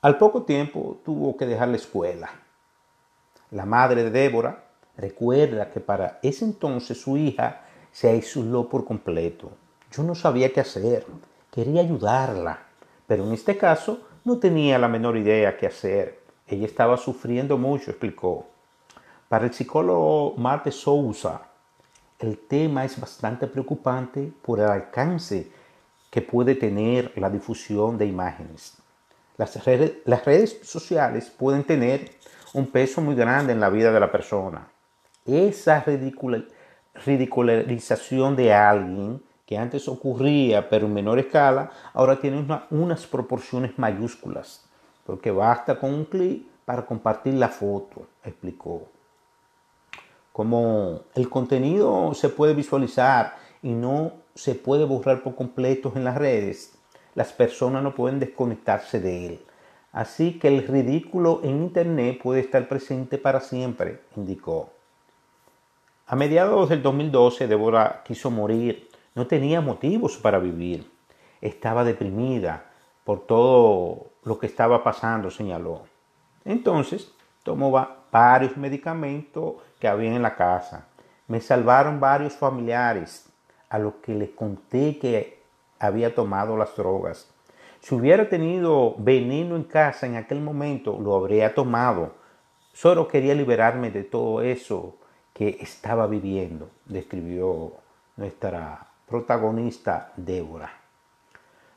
Al 0.00 0.16
poco 0.16 0.44
tiempo 0.44 1.00
tuvo 1.04 1.36
que 1.36 1.44
dejar 1.44 1.68
la 1.68 1.76
escuela. 1.76 2.30
La 3.50 3.66
madre 3.66 4.04
de 4.04 4.10
Débora 4.10 4.64
recuerda 4.96 5.70
que 5.70 5.80
para 5.80 6.18
ese 6.22 6.44
entonces 6.44 7.00
su 7.00 7.16
hija 7.16 7.62
se 7.92 8.08
aisló 8.08 8.68
por 8.68 8.84
completo. 8.84 9.50
Yo 9.90 10.02
no 10.02 10.14
sabía 10.14 10.52
qué 10.52 10.60
hacer, 10.60 11.06
quería 11.58 11.80
ayudarla, 11.80 12.60
pero 13.08 13.24
en 13.24 13.32
este 13.32 13.58
caso 13.58 14.06
no 14.24 14.38
tenía 14.38 14.78
la 14.78 14.86
menor 14.86 15.16
idea 15.16 15.56
qué 15.56 15.66
hacer. 15.66 16.20
Ella 16.46 16.66
estaba 16.66 16.96
sufriendo 16.96 17.58
mucho, 17.58 17.90
explicó. 17.90 18.46
Para 19.28 19.46
el 19.46 19.52
psicólogo 19.52 20.34
Marte 20.36 20.70
Sousa, 20.70 21.42
el 22.20 22.38
tema 22.38 22.84
es 22.84 23.00
bastante 23.00 23.48
preocupante 23.48 24.32
por 24.40 24.60
el 24.60 24.66
alcance 24.66 25.50
que 26.12 26.22
puede 26.22 26.54
tener 26.54 27.12
la 27.16 27.28
difusión 27.28 27.98
de 27.98 28.06
imágenes. 28.06 28.74
Las 29.36 29.64
redes, 29.64 30.60
sociales 30.62 31.28
pueden 31.28 31.64
tener 31.64 32.12
un 32.54 32.68
peso 32.68 33.00
muy 33.00 33.16
grande 33.16 33.52
en 33.52 33.58
la 33.58 33.68
vida 33.68 33.90
de 33.90 33.98
la 33.98 34.12
persona. 34.12 34.68
Esa 35.26 35.84
ridicularización 37.04 38.36
de 38.36 38.54
alguien 38.54 39.20
que 39.48 39.56
antes 39.56 39.88
ocurría 39.88 40.68
pero 40.68 40.86
en 40.86 40.92
menor 40.92 41.18
escala, 41.18 41.70
ahora 41.94 42.20
tiene 42.20 42.46
unas 42.68 43.06
proporciones 43.06 43.78
mayúsculas, 43.78 44.68
porque 45.06 45.30
basta 45.30 45.80
con 45.80 45.94
un 45.94 46.04
clic 46.04 46.46
para 46.66 46.84
compartir 46.84 47.32
la 47.32 47.48
foto, 47.48 48.08
explicó. 48.22 48.82
Como 50.34 51.00
el 51.14 51.30
contenido 51.30 52.12
se 52.12 52.28
puede 52.28 52.52
visualizar 52.52 53.36
y 53.62 53.70
no 53.70 54.12
se 54.34 54.54
puede 54.54 54.84
borrar 54.84 55.22
por 55.22 55.34
completo 55.34 55.94
en 55.96 56.04
las 56.04 56.18
redes, 56.18 56.74
las 57.14 57.32
personas 57.32 57.82
no 57.82 57.94
pueden 57.94 58.20
desconectarse 58.20 59.00
de 59.00 59.26
él. 59.28 59.40
Así 59.92 60.38
que 60.38 60.48
el 60.48 60.68
ridículo 60.68 61.40
en 61.42 61.62
Internet 61.62 62.20
puede 62.22 62.40
estar 62.40 62.68
presente 62.68 63.16
para 63.16 63.40
siempre, 63.40 64.02
indicó. 64.14 64.68
A 66.06 66.16
mediados 66.16 66.68
del 66.68 66.82
2012, 66.82 67.48
Débora 67.48 68.02
quiso 68.04 68.30
morir. 68.30 68.87
No 69.18 69.26
tenía 69.26 69.60
motivos 69.60 70.16
para 70.16 70.38
vivir. 70.38 70.88
Estaba 71.40 71.82
deprimida 71.82 72.66
por 73.02 73.26
todo 73.26 74.12
lo 74.22 74.38
que 74.38 74.46
estaba 74.46 74.84
pasando, 74.84 75.28
señaló. 75.28 75.82
Entonces, 76.44 77.12
tomó 77.42 77.72
varios 78.12 78.56
medicamentos 78.56 79.54
que 79.80 79.88
había 79.88 80.14
en 80.14 80.22
la 80.22 80.36
casa. 80.36 80.86
Me 81.26 81.40
salvaron 81.40 81.98
varios 81.98 82.34
familiares 82.34 83.28
a 83.68 83.80
los 83.80 83.94
que 83.94 84.14
les 84.14 84.30
conté 84.30 85.00
que 85.00 85.42
había 85.80 86.14
tomado 86.14 86.56
las 86.56 86.76
drogas. 86.76 87.28
Si 87.80 87.96
hubiera 87.96 88.28
tenido 88.28 88.94
veneno 88.98 89.56
en 89.56 89.64
casa 89.64 90.06
en 90.06 90.14
aquel 90.14 90.40
momento, 90.40 90.96
lo 90.96 91.16
habría 91.16 91.56
tomado. 91.56 92.12
Solo 92.72 93.08
quería 93.08 93.34
liberarme 93.34 93.90
de 93.90 94.04
todo 94.04 94.42
eso 94.42 94.94
que 95.34 95.58
estaba 95.60 96.06
viviendo, 96.06 96.70
describió 96.86 97.72
nuestra 98.16 98.87
protagonista 99.08 100.12
Débora. 100.16 100.70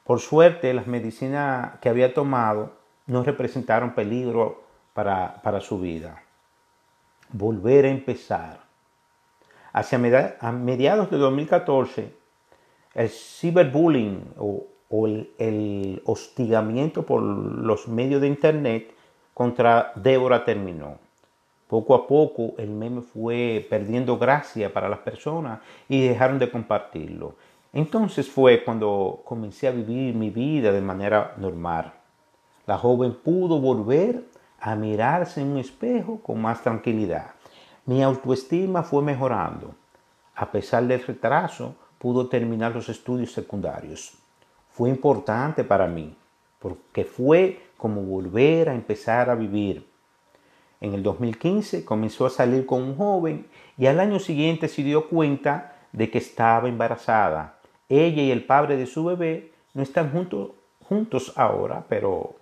Por 0.03 0.19
suerte, 0.19 0.73
las 0.73 0.88
medicinas 0.88 1.79
que 1.79 1.89
había 1.89 2.13
tomado 2.13 2.73
no 3.07 3.23
representaron 3.23 3.93
peligro 3.93 4.63
para, 4.93 5.41
para 5.41 5.61
su 5.61 5.79
vida. 5.79 6.23
Volver 7.31 7.85
a 7.85 7.89
empezar. 7.89 8.59
Hacia 9.73 9.97
mediados 9.97 11.09
de 11.09 11.17
2014, 11.17 12.13
el 12.93 13.09
ciberbullying 13.09 14.33
o, 14.38 14.67
el, 15.38 16.01
hostigamiento 16.05 17.05
por 17.05 17.21
los 17.21 17.88
medios 17.88 18.19
de 18.19 18.27
Internet 18.27 18.93
contra 19.33 19.93
Débora 19.95 20.43
terminó. 20.43 21.00
Poco 21.72 21.96
a 21.96 22.06
poco 22.06 22.54
el 22.58 22.70
meme 22.70 23.01
fue 23.01 23.66
perdiendo 23.70 24.18
gracia 24.18 24.74
para 24.74 24.90
las 24.90 25.00
personas 25.00 25.62
y 25.88 26.06
dejaron 26.06 26.38
de 26.38 26.51
compartirlo. 26.51 27.36
Entonces 27.72 28.30
fue 28.30 28.62
cuando 28.66 29.22
comencé 29.24 29.70
a 29.70 29.72
vivir 29.72 30.13
mi 30.13 30.30
vida 30.30 30.74
de 30.74 30.82
manera 30.82 31.34
normal. 31.38 31.94
La 32.68 32.78
joven 32.78 33.13
pudo 33.13 33.62
volver 33.62 34.22
a 34.60 34.75
mirarse 34.75 35.40
en 35.40 35.51
un 35.51 35.60
espejo 35.60 36.20
con 36.20 36.42
más 36.42 36.62
tranquilidad. 36.62 37.28
Mi 37.86 38.04
autoestima 38.04 38.84
fue 38.84 39.01
mejorando. 39.01 39.74
A 40.36 40.51
pesar 40.51 40.84
del 40.84 41.01
retraso, 41.01 41.75
pudo 42.00 42.28
terminar 42.28 42.75
los 42.75 42.90
estudios 42.90 43.32
secundarios. 43.32 44.18
Fue 44.72 44.90
importante 44.90 45.63
para 45.63 45.88
mí, 45.88 46.13
porque 46.60 47.06
fue 47.06 47.62
como 47.78 48.01
volver 48.01 48.68
a 48.68 48.75
empezar 48.75 49.30
a 49.30 49.36
vivir. 49.36 49.90
En 50.81 50.95
el 50.95 51.03
2015 51.03 51.85
comenzó 51.85 52.25
a 52.25 52.31
salir 52.31 52.65
con 52.65 52.81
un 52.81 52.97
joven 52.97 53.45
y 53.77 53.85
al 53.85 54.00
año 54.00 54.19
siguiente 54.19 54.67
se 54.67 54.83
dio 54.83 55.07
cuenta 55.07 55.75
de 55.91 56.09
que 56.09 56.17
estaba 56.17 56.67
embarazada. 56.67 57.59
Ella 57.88 58.23
y 58.23 58.31
el 58.31 58.43
padre 58.45 58.77
de 58.77 58.88
su 58.88 59.05
bebé 59.05 59.51
no 59.75 59.83
están 59.83 60.11
juntos, 60.11 61.33
ahora, 61.38 61.85
pero, 61.88 62.35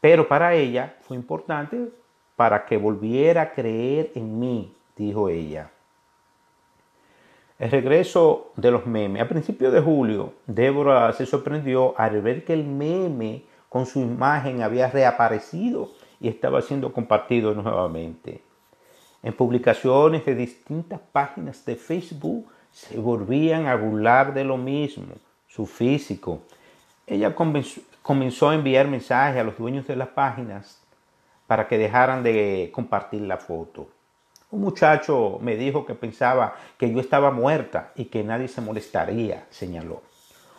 pero 0.00 0.28
para 0.28 0.54
ella 0.54 0.96
fue 1.00 1.16
importante 1.16 1.88
para 2.36 2.66
que 2.66 2.76
volviera 2.76 3.42
a 3.42 3.52
creer 3.52 4.12
en 4.14 4.38
mí, 4.38 4.74
dijo 4.94 5.30
ella. 5.30 5.70
El 7.58 7.70
regreso 7.70 8.52
de 8.56 8.70
los 8.70 8.86
memes. 8.86 9.22
A 9.22 9.28
principios 9.28 9.72
de 9.72 9.80
julio, 9.80 10.34
Débora 10.46 11.10
se 11.14 11.24
sorprendió 11.24 11.98
al 11.98 12.20
ver 12.20 12.44
que 12.44 12.52
el 12.52 12.64
meme 12.64 13.44
con 13.70 13.86
su 13.86 14.00
imagen 14.00 14.60
había 14.60 14.90
reaparecido 14.90 15.90
y 16.20 16.28
estaba 16.28 16.62
siendo 16.62 16.92
compartido 16.92 17.54
nuevamente. 17.54 18.42
En 19.22 19.32
publicaciones 19.32 20.24
de 20.24 20.34
distintas 20.34 21.00
páginas 21.12 21.64
de 21.64 21.76
Facebook 21.76 22.46
se 22.70 22.98
volvían 22.98 23.66
a 23.66 23.74
burlar 23.74 24.34
de 24.34 24.44
lo 24.44 24.56
mismo, 24.56 25.14
su 25.48 25.66
físico. 25.66 26.42
Ella 27.06 27.34
comenzó 27.34 28.48
a 28.50 28.54
enviar 28.54 28.88
mensajes 28.88 29.40
a 29.40 29.44
los 29.44 29.56
dueños 29.58 29.86
de 29.86 29.96
las 29.96 30.08
páginas 30.08 30.82
para 31.46 31.66
que 31.68 31.78
dejaran 31.78 32.22
de 32.22 32.70
compartir 32.72 33.22
la 33.22 33.36
foto. 33.36 33.88
Un 34.50 34.60
muchacho 34.60 35.38
me 35.40 35.56
dijo 35.56 35.84
que 35.86 35.94
pensaba 35.94 36.54
que 36.78 36.92
yo 36.92 37.00
estaba 37.00 37.30
muerta 37.30 37.92
y 37.96 38.06
que 38.06 38.22
nadie 38.22 38.48
se 38.48 38.60
molestaría, 38.60 39.46
señaló. 39.50 40.02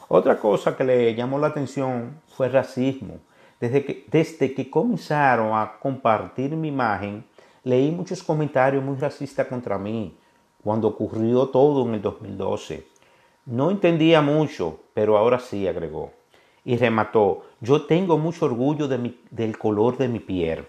Otra 0.09 0.37
cosa 0.39 0.75
que 0.75 0.83
le 0.83 1.15
llamó 1.15 1.39
la 1.39 1.47
atención 1.47 2.21
fue 2.27 2.47
el 2.47 2.53
racismo. 2.53 3.19
Desde 3.59 3.83
que, 3.85 4.05
desde 4.09 4.53
que 4.53 4.69
comenzaron 4.69 5.57
a 5.57 5.77
compartir 5.79 6.55
mi 6.55 6.67
imagen, 6.67 7.25
leí 7.63 7.91
muchos 7.91 8.21
comentarios 8.23 8.83
muy 8.83 8.97
racistas 8.97 9.47
contra 9.47 9.77
mí 9.77 10.15
cuando 10.63 10.87
ocurrió 10.89 11.47
todo 11.47 11.87
en 11.87 11.95
el 11.95 12.01
2012. 12.01 12.85
No 13.45 13.71
entendía 13.71 14.21
mucho, 14.21 14.79
pero 14.93 15.17
ahora 15.17 15.39
sí, 15.39 15.67
agregó. 15.67 16.11
Y 16.65 16.75
remató, 16.75 17.45
yo 17.61 17.85
tengo 17.85 18.17
mucho 18.17 18.45
orgullo 18.45 18.87
de 18.87 19.15
del 19.31 19.57
color 19.57 19.97
de 19.97 20.09
mi 20.09 20.19
piel. 20.19 20.65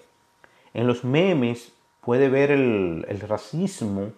En 0.73 0.87
los 0.87 1.03
memes 1.03 1.73
puede 2.01 2.29
ver 2.29 2.53
el, 2.53 3.05
racismo 3.27 4.13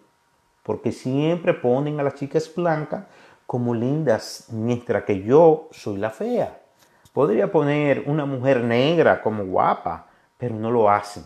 porque 0.63 0.93
siempre 0.93 1.55
ponen 1.55 1.99
a 1.99 2.03
las 2.03 2.17
chicas 2.17 2.53
blancas 2.55 3.07
como 3.47 3.75
lindas 3.75 4.49
mientras 4.53 5.05
que 5.05 5.23
yo 5.23 5.69
soy 5.73 5.97
la 5.97 6.11
fea. 6.11 6.60
Podría 7.13 7.51
poner 7.51 8.05
una 8.07 8.25
mujer 8.25 8.63
negra 8.63 9.21
como 9.21 9.45
guapa, 9.45 10.07
pero 10.39 10.55
no 10.55 10.71
lo 10.71 10.91
hacen. 10.91 11.25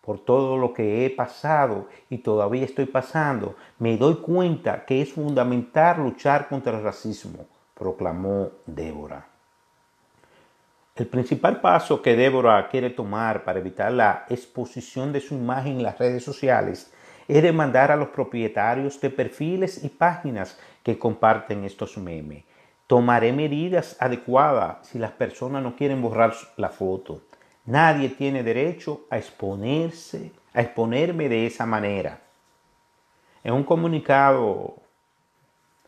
Por 0.00 0.18
todo 0.18 0.56
lo 0.56 0.72
que 0.72 1.04
he 1.04 1.10
pasado 1.10 1.86
y 2.08 2.18
todavía 2.18 2.64
estoy 2.64 2.86
pasando, 2.86 3.54
me 3.78 3.96
doy 3.96 4.16
cuenta 4.16 4.84
que 4.84 5.02
es 5.02 5.12
fundamental 5.12 6.02
luchar 6.02 6.48
contra 6.48 6.76
el 6.76 6.82
racismo, 6.82 7.46
proclamó 7.74 8.50
Débora. 8.66 9.26
El 10.96 11.06
principal 11.06 11.60
paso 11.60 12.02
que 12.02 12.16
Débora 12.16 12.68
quiere 12.68 12.90
tomar 12.90 13.44
para 13.44 13.60
evitar 13.60 13.92
la 13.92 14.26
exposición 14.28 15.12
de 15.12 15.20
su 15.20 15.34
imagen 15.34 15.76
en 15.76 15.82
las 15.84 15.98
redes 15.98 16.24
sociales 16.24 16.92
es 17.28 17.42
demandar 17.42 17.92
a 17.92 17.96
los 17.96 18.08
propietarios 18.08 19.00
de 19.00 19.10
perfiles 19.10 19.84
y 19.84 19.88
páginas 19.88 20.58
que 20.82 20.98
comparten 20.98 21.64
estos 21.64 21.96
memes. 21.96 22.44
Tomaré 22.90 23.32
medidas 23.32 23.96
adecuadas 24.00 24.88
si 24.88 24.98
las 24.98 25.12
personas 25.12 25.62
no 25.62 25.76
quieren 25.76 26.02
borrar 26.02 26.34
la 26.56 26.70
foto. 26.70 27.20
Nadie 27.66 28.08
tiene 28.08 28.42
derecho 28.42 29.02
a 29.10 29.16
exponerse, 29.16 30.32
a 30.52 30.60
exponerme 30.60 31.28
de 31.28 31.46
esa 31.46 31.66
manera. 31.66 32.18
En 33.44 33.54
un 33.54 33.62
comunicado, 33.62 34.74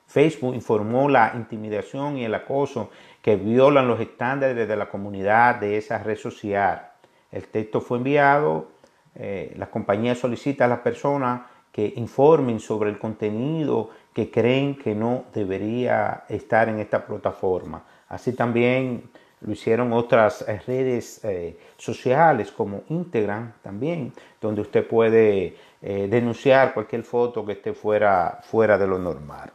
Facebook 0.07 0.55
informó 0.55 1.09
la 1.09 1.33
intimidación 1.35 2.19
y 2.19 2.25
el 2.25 2.37
acoso 2.37 2.91
que 3.21 3.35
violan 3.35 3.89
los 3.89 3.99
estándares 3.99 4.69
de 4.69 4.77
la 4.77 4.89
comunidad 4.89 5.57
de 5.57 5.79
esa 5.79 5.99
red 5.99 6.17
social. 6.17 6.93
El 7.33 7.49
texto 7.49 7.81
fue 7.81 7.99
enviado 7.99 8.69
eh, 9.17 9.53
las 9.57 9.71
compañías 9.71 10.19
solicitan 10.19 10.67
a 10.67 10.75
las 10.77 10.85
personas 10.85 11.43
que 11.73 11.93
informen 11.97 12.61
sobre 12.61 12.91
el 12.91 12.99
contenido 12.99 13.91
que 14.13 14.31
creen 14.31 14.77
que 14.77 14.95
no 14.95 15.25
debería 15.35 16.25
estar 16.29 16.69
en 16.69 16.79
esta 16.81 17.07
plataforma. 17.07 17.83
Así 18.09 18.33
también 18.33 19.11
lo 19.41 19.53
hicieron 19.53 19.93
otras 19.93 20.43
eh, 20.43 20.61
redes 20.67 21.25
eh, 21.25 21.59
sociales 21.77 22.53
como 22.53 22.83
Instagram 22.89 23.53
también, 23.63 24.13
donde 24.41 24.61
usted 24.61 24.87
puede 24.87 25.57
denunciar 25.83 26.75
cualquier 26.75 27.03
foto 27.03 27.45
que 27.45 27.55
esté 27.55 27.73
fuera, 27.73 28.39
fuera 28.45 28.79
de 28.79 28.87
lo 28.87 29.01
normal. 29.01 29.51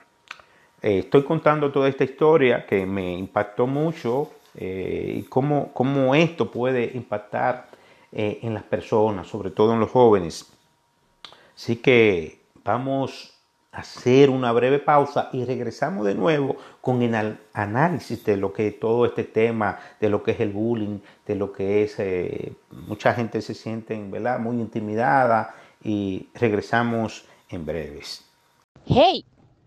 estoy 0.82 1.24
contando 1.24 1.72
toda 1.72 1.88
esta 1.88 2.04
historia 2.04 2.66
que 2.66 2.86
me 2.86 3.14
impactó 3.14 3.66
mucho 3.66 4.32
y 4.54 5.24
cómo, 5.24 5.72
cómo 5.74 6.14
esto 6.16 6.52
puede 6.52 6.92
impactar 6.96 7.68
eh, 8.12 8.40
en 8.42 8.54
las 8.54 8.64
personas, 8.64 9.28
sobre 9.28 9.52
todo 9.52 9.74
en 9.74 9.82
los 9.82 9.92
jóvenes. 9.92 10.50
Así 11.56 11.76
que 11.76 12.40
vamos 12.64 13.37
hacer 13.78 14.32
una 14.32 14.52
breve 14.52 14.80
pausa 14.80 15.30
y 15.32 15.46
regresamos 15.46 16.04
de 16.08 16.16
nuevo 16.16 16.58
con 16.82 17.04
el 17.04 17.38
análisis 17.54 18.26
de 18.26 18.36
lo 18.36 18.52
que 18.52 18.72
todo 18.72 19.06
este 19.06 19.24
tema, 19.24 19.78
de 20.02 20.10
lo 20.10 20.24
que 20.24 20.32
es 20.32 20.40
el 20.40 20.52
bullying, 20.52 20.98
de 21.28 21.36
lo 21.36 21.54
que 21.54 21.84
es, 21.84 22.00
eh, 22.00 22.56
mucha 22.72 23.14
gente 23.14 23.40
se 23.40 23.54
siente 23.54 23.96
¿verdad? 24.10 24.40
muy 24.40 24.60
intimidada 24.60 25.54
y 25.84 26.28
regresamos 26.34 27.26
en 27.50 27.68
breves. 27.68 28.26
Hey, 28.88 29.24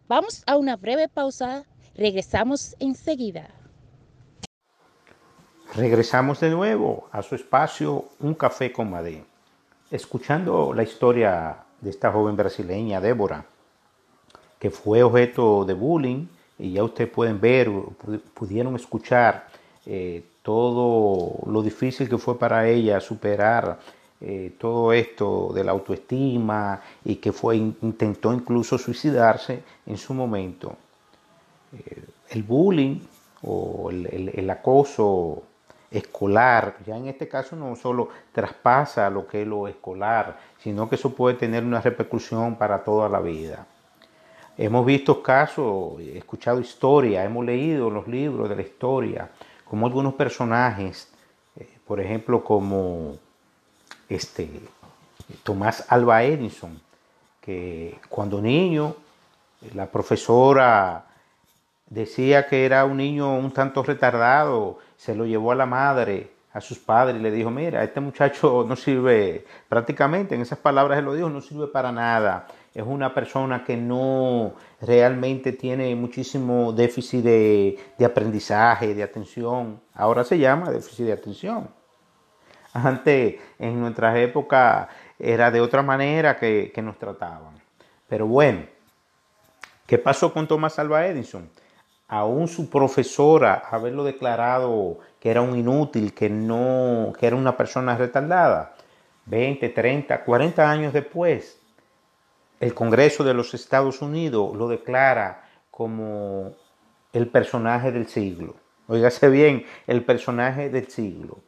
vamos 0.09 0.43
a 0.45 0.57
una 0.57 0.75
breve 0.75 1.09
pausa, 1.09 1.65
regresamos 1.95 2.75
enseguida. 2.81 3.49
Regresamos 5.77 6.41
de 6.41 6.51
nuevo 6.51 7.09
a 7.13 7.23
su 7.23 7.37
espacio 7.37 8.07
Un 8.19 8.35
Café 8.35 8.73
con 8.73 8.91
Madé, 8.91 9.23
escuchando 9.89 10.73
la 10.75 10.83
historia 10.83 11.59
de 11.81 11.91
esta 11.91 12.11
joven 12.11 12.35
brasileña, 12.35 13.01
Débora, 13.01 13.47
que 14.61 14.71
fue 14.71 15.03
objeto 15.03 15.65
de 15.65 15.75
bullying 15.75 16.27
y 16.59 16.73
ya 16.73 16.85
ustedes 16.85 17.11
pueden 17.11 17.41
ver, 17.41 17.71
pudieron 18.35 18.77
escuchar 18.77 19.49
eh, 19.87 20.23
todo 20.43 21.41
lo 21.47 21.63
difícil 21.63 22.09
que 22.09 22.19
fue 22.19 22.39
para 22.39 22.69
ella 22.69 23.01
superar 23.01 23.81
eh, 24.21 24.55
todo 24.59 24.93
esto 24.93 25.51
de 25.55 25.65
la 25.65 25.73
autoestima 25.73 26.83
y 27.03 27.17
que 27.17 27.33
fue 27.33 27.57
intentó 27.57 28.35
incluso 28.35 28.77
suicidarse 28.77 29.63
en 29.87 29.97
su 29.97 30.13
momento. 30.13 30.77
Eh, 31.73 32.05
el 32.29 32.43
bullying 32.43 33.01
o 33.43 33.91
el, 33.91 34.31
el 34.35 34.51
acoso 34.51 35.43
escolar, 35.91 36.77
ya 36.87 36.99
en 36.99 37.09
este 37.09 37.27
caso 37.29 37.57
no 37.57 37.75
solo 37.77 38.11
traspasa 38.33 39.09
lo 39.09 39.27
que 39.27 39.41
es 39.43 39.49
lo 39.49 39.67
escolar, 39.67 40.39
sino 40.59 40.89
que 40.89 40.97
eso 40.97 41.15
puede 41.15 41.37
tener 41.37 41.65
una 41.65 41.81
repercusión 41.81 42.57
para 42.57 42.85
toda 42.85 43.09
la 43.09 43.21
vida. 43.21 43.67
Hemos 44.57 44.85
visto 44.85 45.23
casos, 45.23 46.01
escuchado 46.01 46.61
historias, 46.61 47.25
hemos 47.25 47.45
leído 47.45 47.89
los 47.91 48.07
libros 48.07 48.49
de 48.49 48.57
la 48.57 48.63
historia, 48.63 49.31
como 49.65 49.87
algunos 49.87 50.15
personajes, 50.15 51.11
eh, 51.57 51.79
por 51.87 52.01
ejemplo, 52.01 52.45
como 52.45 53.17
este 54.09 54.51
Tomás 55.43 55.87
Alba 55.89 56.25
Edison, 56.25 56.81
que 57.41 57.99
cuando 58.09 58.43
niño 58.43 58.97
la 59.75 59.87
profesora 59.87 61.07
decía 61.87 62.47
que 62.47 62.65
era 62.65 62.85
un 62.85 62.97
niño 62.97 63.37
un 63.37 63.53
tanto 63.53 63.83
retardado, 63.83 64.79
se 64.97 65.15
lo 65.15 65.27
llevó 65.27 65.53
a 65.53 65.57
la 65.57 65.67
madre, 65.67 66.33
a 66.53 66.61
sus 66.61 66.79
padres, 66.79 67.17
y 67.17 67.23
le 67.23 67.31
dijo, 67.31 67.51
mira, 67.51 67.83
este 67.85 68.01
muchacho 68.01 68.65
no 68.67 68.77
sirve, 68.77 69.45
prácticamente 69.69 70.35
en 70.35 70.41
esas 70.41 70.59
palabras 70.59 70.99
se 70.99 71.03
lo 71.03 71.15
dijo, 71.15 71.29
no 71.29 71.41
sirve 71.41 71.67
para 71.67 71.93
nada. 71.93 72.47
Es 72.75 72.85
una 72.87 73.13
persona 73.13 73.65
que 73.65 73.77
no 73.77 74.55
realmente 74.81 75.53
tiene 75.53 75.95
muchísimo 75.97 76.73
déficit 76.73 77.25
de, 77.25 77.79
aprendizaje, 78.05 78.95
de 78.95 79.03
atención. 79.03 79.81
Ahora 79.95 80.25
se 80.25 80.39
llama 80.39 80.71
déficit 80.71 81.07
de 81.07 81.13
atención. 81.13 81.69
Antes, 82.73 83.41
en 83.59 83.81
nuestras 83.81 84.17
épocas, 84.17 84.89
era 85.19 85.51
de 85.51 85.61
otra 85.61 85.83
manera 85.83 86.37
que, 86.37 86.71
que 86.73 86.83
nos 86.83 86.97
trataban. 86.99 87.55
Pero 88.09 88.27
bueno, 88.27 88.63
¿qué 89.87 89.99
pasó 89.99 90.33
con 90.33 90.47
Thomas 90.47 90.79
Alva 90.79 91.07
Edison? 91.07 91.51
aún 92.11 92.49
su 92.49 92.69
profesora 92.69 93.63
haberlo 93.71 94.03
declarado 94.03 94.99
que 95.21 95.31
era 95.31 95.43
un 95.43 95.57
inútil, 95.57 96.13
que 96.13 96.29
no, 96.29 97.13
que 97.19 97.27
era 97.27 97.37
una 97.37 97.57
persona 97.57 97.97
retardada. 97.97 98.75
20, 99.27 99.69
30, 99.69 100.25
40 100.25 100.71
años 100.71 100.93
después, 100.93 101.60
el 102.61 102.75
Congreso 102.75 103.25
de 103.25 103.35
los 103.35 103.55
Estados 103.55 104.03
Unidos 104.03 104.55
lo 104.55 104.69
declara 104.69 105.49
como 105.71 106.53
el 107.13 107.27
personaje 107.29 107.91
del 107.91 108.07
siglo. 108.07 108.55
Óigase 108.87 109.29
bien, 109.31 109.65
el 109.87 110.05
personaje 110.05 110.69
del 110.69 110.89
siglo. 110.89 111.39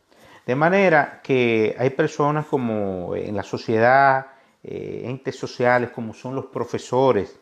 De 0.46 0.54
manera 0.54 1.20
que 1.22 1.76
hay 1.78 1.90
personas 1.90 2.46
como 2.46 3.14
en 3.14 3.36
la 3.36 3.42
sociedad, 3.42 4.26
eh, 4.64 5.02
entes 5.04 5.36
sociales 5.36 5.90
como 5.90 6.14
son 6.14 6.34
los 6.34 6.46
profesores, 6.46 7.38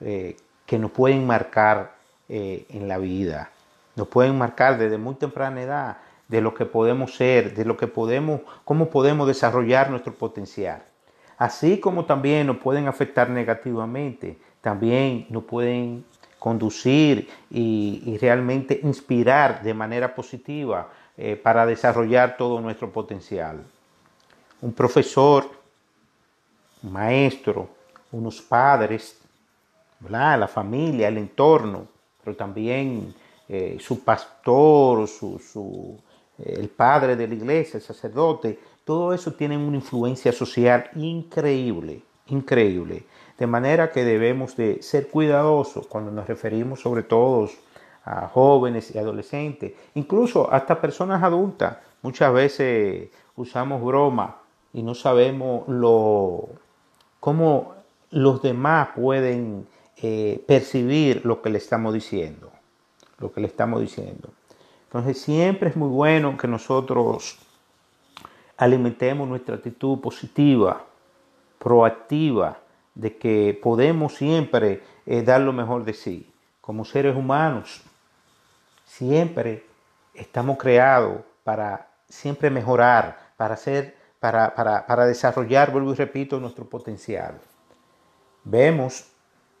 eh, 0.00 0.36
que 0.64 0.78
nos 0.78 0.92
pueden 0.92 1.26
marcar 1.26 1.96
eh, 2.28 2.66
en 2.70 2.88
la 2.88 2.98
vida. 2.98 3.50
Nos 3.96 4.06
pueden 4.08 4.38
marcar 4.38 4.78
desde 4.78 4.96
muy 4.96 5.16
temprana 5.16 5.62
edad 5.62 5.98
de 6.28 6.40
lo 6.40 6.54
que 6.54 6.66
podemos 6.66 7.16
ser, 7.16 7.54
de 7.54 7.64
lo 7.64 7.76
que 7.76 7.86
podemos, 7.86 8.42
cómo 8.64 8.90
podemos 8.90 9.26
desarrollar 9.26 9.90
nuestro 9.90 10.14
potencial. 10.14 10.82
Así 11.38 11.78
como 11.78 12.04
también 12.04 12.48
nos 12.48 12.58
pueden 12.58 12.88
afectar 12.88 13.30
negativamente, 13.30 14.38
también 14.60 15.26
nos 15.30 15.44
pueden 15.44 16.04
conducir 16.38 17.28
y, 17.50 18.18
realmente 18.20 18.80
inspirar 18.82 19.62
de 19.62 19.72
manera 19.72 20.14
positiva 20.14 20.88
eh, 21.16 21.36
para 21.36 21.64
desarrollar 21.64 22.36
todo 22.36 22.60
nuestro 22.60 22.92
potencial. 22.92 23.64
Un 24.60 24.72
profesor, 24.72 25.48
un 26.82 26.92
maestro, 26.92 27.68
unos 28.12 28.42
padres, 28.42 29.18
la 30.08 30.48
familia, 30.48 31.08
el 31.08 31.18
entorno, 31.18 31.86
pero 32.22 32.36
también 32.36 33.14
eh, 33.48 33.78
su 33.80 34.04
pastor, 34.04 35.08
su, 35.08 35.98
eh, 36.38 36.54
el 36.58 36.68
padre 36.68 37.16
de 37.16 37.26
la 37.26 37.34
iglesia, 37.34 37.78
el 37.78 37.82
sacerdote, 37.82 38.58
todo 38.88 39.12
eso 39.12 39.32
tiene 39.32 39.58
una 39.58 39.76
influencia 39.76 40.32
social 40.32 40.88
increíble, 40.94 42.00
increíble. 42.28 43.04
De 43.36 43.46
manera 43.46 43.92
que 43.92 44.02
debemos 44.02 44.56
de 44.56 44.80
ser 44.80 45.08
cuidadosos 45.08 45.86
cuando 45.86 46.10
nos 46.10 46.26
referimos 46.26 46.80
sobre 46.80 47.02
todo 47.02 47.50
a 48.06 48.28
jóvenes 48.28 48.94
y 48.94 48.98
adolescentes, 48.98 49.74
incluso 49.94 50.50
hasta 50.50 50.80
personas 50.80 51.22
adultas. 51.22 51.76
Muchas 52.00 52.32
veces 52.32 53.10
usamos 53.36 53.84
broma 53.84 54.38
y 54.72 54.82
no 54.82 54.94
sabemos 54.94 55.68
lo, 55.68 56.48
cómo 57.20 57.74
los 58.10 58.40
demás 58.40 58.88
pueden 58.96 59.66
eh, 59.98 60.42
percibir 60.48 61.26
lo 61.26 61.42
que 61.42 61.50
le 61.50 61.58
estamos 61.58 61.92
diciendo, 61.92 62.50
lo 63.18 63.32
que 63.32 63.42
le 63.42 63.48
estamos 63.48 63.82
diciendo. 63.82 64.30
Entonces 64.84 65.20
siempre 65.20 65.68
es 65.68 65.76
muy 65.76 65.90
bueno 65.90 66.38
que 66.38 66.48
nosotros 66.48 67.38
alimentemos 68.58 69.26
nuestra 69.28 69.54
actitud 69.54 70.00
positiva, 70.00 70.84
proactiva, 71.58 72.58
de 72.94 73.16
que 73.16 73.58
podemos 73.62 74.16
siempre 74.16 74.82
eh, 75.06 75.22
dar 75.22 75.40
lo 75.40 75.52
mejor 75.52 75.84
de 75.84 75.94
sí. 75.94 76.30
como 76.60 76.84
seres 76.84 77.16
humanos, 77.16 77.80
siempre 78.84 79.64
estamos 80.12 80.58
creados 80.58 81.22
para 81.44 81.88
siempre 82.08 82.50
mejorar, 82.50 83.16
para, 83.36 83.54
hacer, 83.54 83.96
para, 84.18 84.54
para, 84.54 84.84
para 84.84 85.06
desarrollar, 85.06 85.70
vuelvo 85.70 85.92
y 85.92 85.96
repito, 85.96 86.40
nuestro 86.40 86.64
potencial. 86.68 87.38
Vemos 88.42 89.06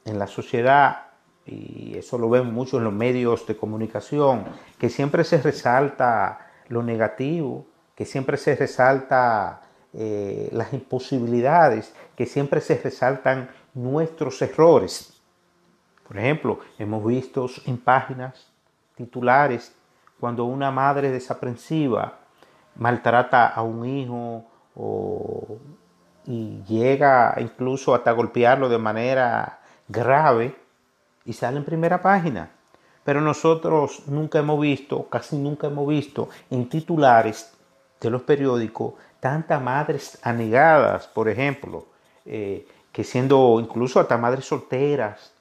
en 0.04 0.18
la 0.18 0.26
sociedad, 0.26 1.06
y 1.46 1.96
eso 1.96 2.18
lo 2.18 2.28
vemos 2.28 2.52
mucho 2.52 2.78
en 2.78 2.84
los 2.84 2.92
medios 2.92 3.46
de 3.46 3.56
comunicación, 3.56 4.44
que 4.78 4.90
siempre 4.90 5.22
se 5.24 5.40
resalta 5.40 6.50
lo 6.68 6.82
negativo, 6.82 7.64
que 7.98 8.04
siempre 8.04 8.36
se 8.36 8.54
resalta 8.54 9.60
eh, 9.92 10.50
las 10.52 10.72
imposibilidades, 10.72 11.92
que 12.14 12.26
siempre 12.26 12.60
se 12.60 12.78
resaltan 12.80 13.50
nuestros 13.74 14.40
errores. 14.40 15.20
Por 16.06 16.16
ejemplo, 16.16 16.60
hemos 16.78 17.04
visto 17.04 17.50
en 17.66 17.76
páginas 17.76 18.52
titulares 18.94 19.74
cuando 20.20 20.44
una 20.44 20.70
madre 20.70 21.10
desaprensiva 21.10 22.20
maltrata 22.76 23.48
a 23.48 23.62
un 23.62 23.84
hijo 23.84 24.44
y 26.24 26.62
llega 26.68 27.34
incluso 27.38 27.96
hasta 27.96 28.12
golpearlo 28.12 28.68
de 28.68 28.78
manera 28.78 29.58
grave 29.88 30.54
y 31.24 31.32
sale 31.32 31.56
en 31.56 31.64
primera 31.64 32.00
página. 32.00 32.48
Pero 33.02 33.20
nosotros 33.20 34.04
nunca 34.06 34.38
hemos 34.38 34.60
visto, 34.60 35.08
casi 35.08 35.36
nunca 35.36 35.66
hemos 35.66 35.88
visto 35.88 36.28
en 36.48 36.68
titulares 36.68 37.57
de 38.00 38.10
los 38.10 38.22
periódicos 38.22 38.94
tantas 39.20 39.60
madres 39.60 40.18
anegadas, 40.22 41.06
por 41.08 41.28
ejemplo, 41.28 41.86
eh, 42.24 42.66
que 42.92 43.04
siendo 43.04 43.58
incluso 43.60 44.00
hasta 44.00 44.16
madres 44.16 44.44
solteras, 44.44 45.32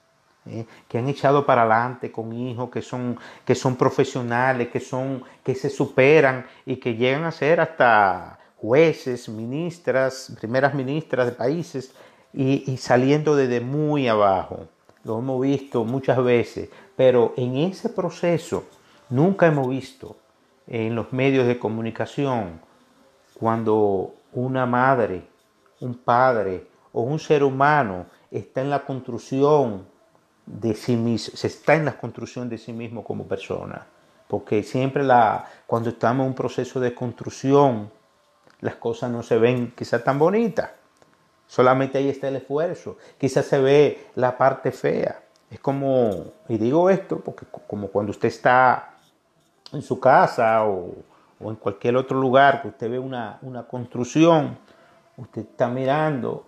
eh, 0.46 0.66
que 0.88 0.98
han 0.98 1.08
echado 1.10 1.46
para 1.46 1.64
adelante 1.64 2.12
con 2.12 2.32
hijos 2.34 2.70
que 2.70 2.82
son, 2.82 3.18
que 3.46 3.56
son 3.56 3.76
profesionales, 3.76 4.70
que, 4.70 4.80
son, 4.80 5.24
que 5.44 5.56
se 5.56 5.70
superan 5.70 6.46
y 6.66 6.78
que 6.78 6.96
llegan 6.96 7.26
a 7.26 7.32
ser 7.32 7.60
hasta 7.60 8.40
jueces, 8.56 9.30
ministras, 9.30 10.34
primeras 10.40 10.74
ministras 10.74 11.28
de 11.28 11.34
países 11.34 11.94
y, 12.34 12.72
y 12.72 12.78
saliendo 12.78 13.36
desde 13.36 13.60
muy 13.60 14.08
abajo. 14.08 14.68
Lo 15.04 15.20
hemos 15.20 15.42
visto 15.42 15.84
muchas 15.84 16.24
veces, 16.24 16.70
pero 16.96 17.34
en 17.38 17.58
ese 17.58 17.90
proceso 17.90 18.66
nunca 19.10 19.48
hemos 19.48 19.70
visto 19.70 20.16
en 20.68 20.96
los 20.96 21.14
medios 21.14 21.48
de 21.48 21.58
comunicación 21.58 22.62
cuando 23.34 24.16
una 24.34 24.66
madre, 24.66 25.28
un 25.80 25.96
padre 25.96 26.68
o 26.92 27.02
un 27.02 27.20
ser 27.20 27.44
humano 27.44 28.08
está 28.32 28.62
en 28.62 28.70
la 28.70 28.84
construcción 28.86 29.88
de 30.46 30.74
sí 30.74 30.96
mismo, 30.96 31.36
se 31.36 31.48
está 31.48 31.76
en 31.76 31.86
la 31.86 31.98
construcción 31.98 32.50
de 32.50 32.58
sí 32.58 32.74
mismo 32.74 33.04
como 33.04 33.26
persona. 33.26 33.86
Porque 34.28 34.64
siempre 34.64 35.04
la, 35.04 35.46
cuando 35.66 35.90
estamos 35.90 36.26
en 36.26 36.30
un 36.30 36.36
proceso 36.36 36.80
de 36.80 36.94
construcción, 36.94 37.90
las 38.60 38.76
cosas 38.76 39.12
no 39.12 39.24
se 39.24 39.38
ven 39.38 39.74
quizás 39.76 40.04
tan 40.04 40.20
bonitas. 40.20 40.72
Solamente 41.46 41.98
ahí 41.98 42.10
está 42.10 42.28
el 42.28 42.38
esfuerzo. 42.38 42.98
Quizás 43.18 43.46
se 43.46 43.60
ve 43.60 44.08
la 44.16 44.38
parte 44.38 44.72
fea. 44.72 45.24
Es 45.50 45.60
como, 45.62 46.34
y 46.50 46.58
digo 46.58 46.90
esto 46.90 47.22
porque 47.22 47.46
como 47.68 47.88
cuando 47.88 48.12
usted 48.12 48.28
está 48.28 48.97
en 49.74 49.82
su 49.82 50.00
casa 50.00 50.66
o, 50.66 50.96
o 51.40 51.50
en 51.50 51.56
cualquier 51.56 51.96
otro 51.96 52.20
lugar 52.20 52.62
que 52.62 52.70
usted 52.70 52.90
ve 52.90 53.00
una, 53.00 53.40
una 53.42 53.64
construcción, 53.68 54.58
usted 55.18 55.42
está 55.42 55.68
mirando 55.68 56.46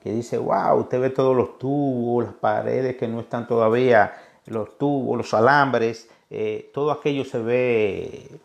que 0.00 0.12
dice, 0.12 0.38
wow, 0.38 0.78
usted 0.80 1.00
ve 1.00 1.10
todos 1.10 1.36
los 1.36 1.58
tubos, 1.58 2.24
las 2.24 2.34
paredes 2.34 2.96
que 2.96 3.06
no 3.06 3.20
están 3.20 3.46
todavía, 3.46 4.14
los 4.46 4.78
tubos, 4.78 5.18
los 5.18 5.34
alambres, 5.34 6.08
eh, 6.30 6.70
todo 6.72 6.90
aquello 6.90 7.24
se 7.24 7.38
ve 7.38 8.40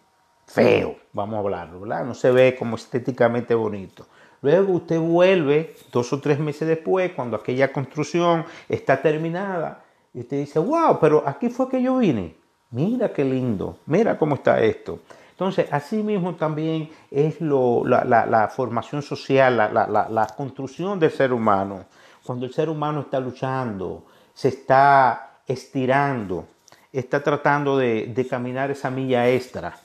feo, 0.46 0.98
vamos 1.14 1.36
a 1.36 1.40
hablarlo, 1.40 1.82
¿verdad? 1.82 2.04
No 2.04 2.14
se 2.14 2.32
ve 2.32 2.56
como 2.58 2.76
estéticamente 2.76 3.56
bonito. 3.56 4.06
Luego 4.42 4.74
usted 4.74 5.00
vuelve 5.00 5.76
dos 5.92 6.12
o 6.12 6.20
tres 6.20 6.40
meses 6.40 6.68
después, 6.68 7.14
cuando 7.14 7.38
aquella 7.38 7.72
construcción 7.72 8.46
está 8.68 9.02
terminada, 9.02 9.84
y 10.14 10.20
usted 10.20 10.38
dice, 10.38 10.60
wow, 10.60 11.00
pero 11.00 11.24
aquí 11.26 11.50
fue 11.50 11.70
que 11.70 11.82
yo 11.82 11.98
vine. 11.98 12.36
Mira 12.72 13.14
qué 13.14 13.24
lindo, 13.24 13.78
mira 13.86 14.18
cómo 14.18 14.36
está 14.36 14.62
esto. 14.62 15.00
Entonces, 15.32 15.68
así 15.72 16.02
mismo 16.02 16.36
también 16.36 16.90
es 17.12 17.40
la, 17.42 18.52
formación 18.56 19.02
social, 19.02 19.58
la, 19.58 20.34
construcción 20.36 21.00
del 21.00 21.12
ser 21.12 21.32
humano. 21.32 21.86
Cuando 22.24 22.46
el 22.46 22.54
ser 22.54 22.70
humano 22.70 23.02
está 23.02 23.20
luchando, 23.20 24.06
se 24.34 24.48
está 24.48 25.40
estirando, 25.46 26.48
está 26.92 27.22
tratando 27.22 27.78
de, 27.78 28.28
caminar 28.30 28.72
esa 28.72 28.90
milla 28.90 29.30
extra, 29.30 29.78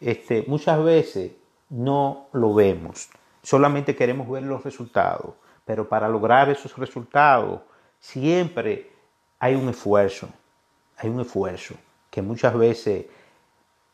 este, 0.00 0.44
muchas 0.46 0.82
veces 0.82 1.32
no 1.68 2.28
lo 2.32 2.54
vemos. 2.54 3.10
Solamente 3.42 3.94
queremos 3.94 4.30
ver 4.30 4.44
los 4.44 4.64
resultados. 4.64 5.34
Pero 5.64 5.88
para 5.88 6.08
lograr 6.08 6.48
esos 6.48 6.76
resultados, 6.76 7.60
siempre 8.00 8.90
hay 9.38 9.54
un 9.54 9.68
esfuerzo. 9.68 10.28
Hay 10.96 11.08
un 11.08 11.20
esfuerzo 11.20 11.74
que 12.12 12.20
muchas 12.20 12.54
veces 12.54 13.06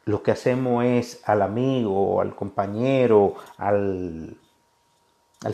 lo 0.05 0.25
que 0.25 0.33
hacemos 0.33 0.85
es 0.85 1.23
al 1.25 1.41
amigo, 1.41 2.21
al 2.21 2.35
compañero, 2.35 3.37
al, 3.59 4.37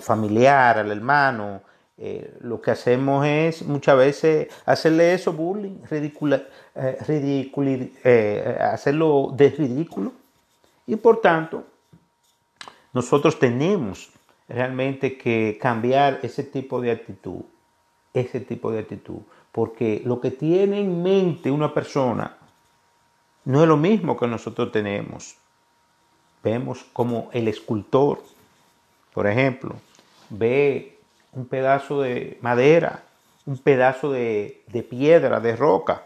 familiar, 0.01 0.79
al 0.79 0.91
hermano, 0.91 1.61
eh, 1.99 2.39
lo 2.41 2.63
que 2.63 2.71
hacemos 2.71 3.27
es 3.27 3.63
muchas 3.65 3.99
veces 3.99 4.49
hacerle 4.65 5.13
eso 5.13 5.35
bullying, 5.35 5.77
eh, 5.91 7.53
eh, 8.03 8.59
hacerlo 8.59 9.35
de 9.37 9.51
ridículo. 9.51 10.13
Y 10.87 10.97
por 10.97 11.21
tanto, 11.21 11.65
nosotros 12.95 13.39
tenemos 13.39 14.11
realmente 14.49 15.19
que 15.19 15.59
cambiar 15.61 16.21
ese 16.23 16.45
tipo 16.45 16.81
de 16.81 16.93
actitud, 16.93 17.43
ese 18.15 18.41
tipo 18.41 18.73
de 18.73 18.79
actitud, 18.79 19.21
porque 19.53 20.01
lo 20.07 20.19
que 20.19 20.31
tiene 20.31 20.81
en 20.81 21.03
mente 21.03 21.51
una 21.51 21.75
persona 21.75 22.39
no 23.45 23.63
es 23.63 23.69
lo 23.69 23.77
mismo 23.77 24.17
que 24.17 24.27
nosotros 24.27 24.73
tenemos. 24.73 25.37
Vemos 26.43 26.85
como 26.93 27.31
el 27.33 27.49
escultor, 27.49 28.23
por 29.13 29.27
ejemplo, 29.27 29.77
ve 30.31 30.99
un 31.33 31.47
pedazo 31.47 32.03
de 32.03 32.39
madera, 32.41 33.03
un 33.47 33.59
pedazo 33.59 34.13
de, 34.13 34.63
piedra, 34.89 35.41
de 35.41 35.57
roca. 35.57 36.03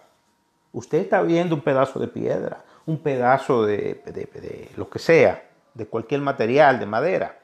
Usted 0.73 0.99
está 0.99 1.23
viendo 1.23 1.55
un 1.55 1.61
pedazo 1.61 1.99
de 1.99 2.09
piedra, 2.09 2.65
un 2.87 2.99
pedazo 2.99 3.65
de, 3.65 4.03
de 4.05 4.71
lo 4.77 4.89
que 4.89 4.99
sea, 4.99 5.45
de 5.75 5.87
cualquier 5.87 6.21
material, 6.21 6.79
de 6.79 6.87
madera. 6.87 7.39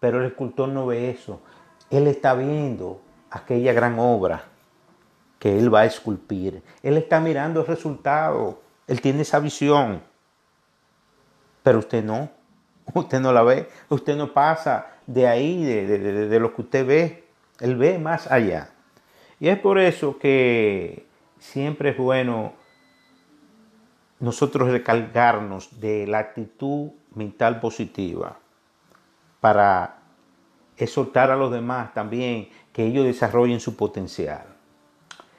Pero 0.00 0.20
el 0.20 0.26
escultor 0.26 0.68
no 0.68 0.86
ve 0.86 1.10
eso. 1.10 1.40
Él 1.90 2.06
está 2.06 2.34
viendo 2.34 3.00
aquella 3.30 3.72
gran 3.72 3.98
obra 3.98 4.44
que 5.38 5.58
él 5.58 5.72
va 5.72 5.80
a 5.80 5.86
esculpir. 5.86 6.62
Él 6.82 6.96
está 6.96 7.20
mirando 7.20 7.60
el 7.60 7.66
resultado 7.66 8.60
él 8.86 9.00
tiene 9.00 9.22
esa 9.22 9.40
visión, 9.40 10.02
pero 11.62 11.78
usted 11.78 12.04
no. 12.04 12.30
Usted 12.94 13.18
no 13.18 13.32
la 13.32 13.42
ve. 13.42 13.68
Usted 13.88 14.16
no 14.16 14.32
pasa 14.32 14.86
de 15.06 15.26
ahí, 15.26 15.64
de, 15.64 16.38
lo 16.38 16.54
que 16.54 16.62
usted 16.62 16.86
ve. 16.86 17.24
Él 17.58 17.74
ve 17.74 17.98
más 17.98 18.30
allá. 18.30 18.70
Y 19.40 19.48
es 19.48 19.58
por 19.58 19.80
eso 19.80 20.18
que 20.18 21.04
siempre 21.40 21.90
es 21.90 21.96
bueno 21.96 22.52
nosotros 24.20 24.70
recargarnos 24.70 25.80
de 25.80 26.06
la 26.06 26.18
actitud 26.20 26.90
mental 27.14 27.58
positiva 27.58 28.38
para 29.40 29.98
exhortar 30.76 31.30
a 31.30 31.36
los 31.36 31.50
demás 31.50 31.92
también 31.92 32.48
que 32.72 32.84
ellos 32.84 33.04
desarrollen 33.04 33.58
su 33.58 33.76
potencial. 33.76 34.44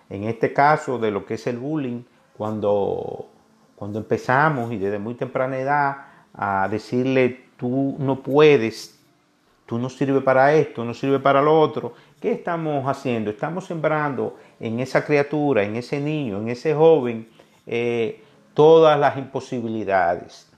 En 0.09 0.25
este 0.25 0.53
caso 0.53 0.99
de 0.99 1.11
lo 1.11 1.25
que 1.25 1.35
es 1.35 1.47
el 1.47 1.57
bullying, 1.57 2.03
cuando 2.37 3.29
cuando 3.77 3.99
empezamos 3.99 4.71
y 4.73 4.77
desde 4.77 4.97
muy 4.97 5.13
temprana 5.13 5.55
edad 5.59 5.97
a 6.33 6.67
decirle, 6.67 7.45
tú 7.57 7.95
no 7.99 8.23
puedes, 8.23 8.99
tú 9.67 9.77
no 9.77 9.87
sirves 9.87 10.23
para 10.23 10.51
esto, 10.55 10.83
no 10.83 10.95
sirve 10.95 11.19
para 11.19 11.43
lo 11.43 11.61
otro, 11.61 11.93
¿qué 12.19 12.31
estamos 12.31 12.87
haciendo? 12.87 13.29
Estamos 13.29 13.65
sembrando 13.65 14.35
en 14.59 14.79
esa 14.79 15.05
criatura, 15.05 15.61
en 15.61 15.75
ese 15.75 15.99
niño, 15.99 16.39
en 16.39 16.49
ese 16.49 16.73
joven, 16.73 17.29
eh, 17.67 18.23
todas 18.55 18.99
las 18.99 19.15
imposibilidades. 19.15 20.49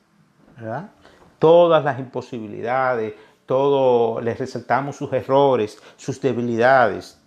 Todas 1.40 1.84
las 1.84 2.00
imposibilidades, 2.00 3.16
todo, 3.46 4.22
les 4.22 4.40
resaltamos 4.40 4.96
sus 4.96 5.12
errores, 5.12 5.78
sus 5.98 6.22
debilidades. 6.22 7.20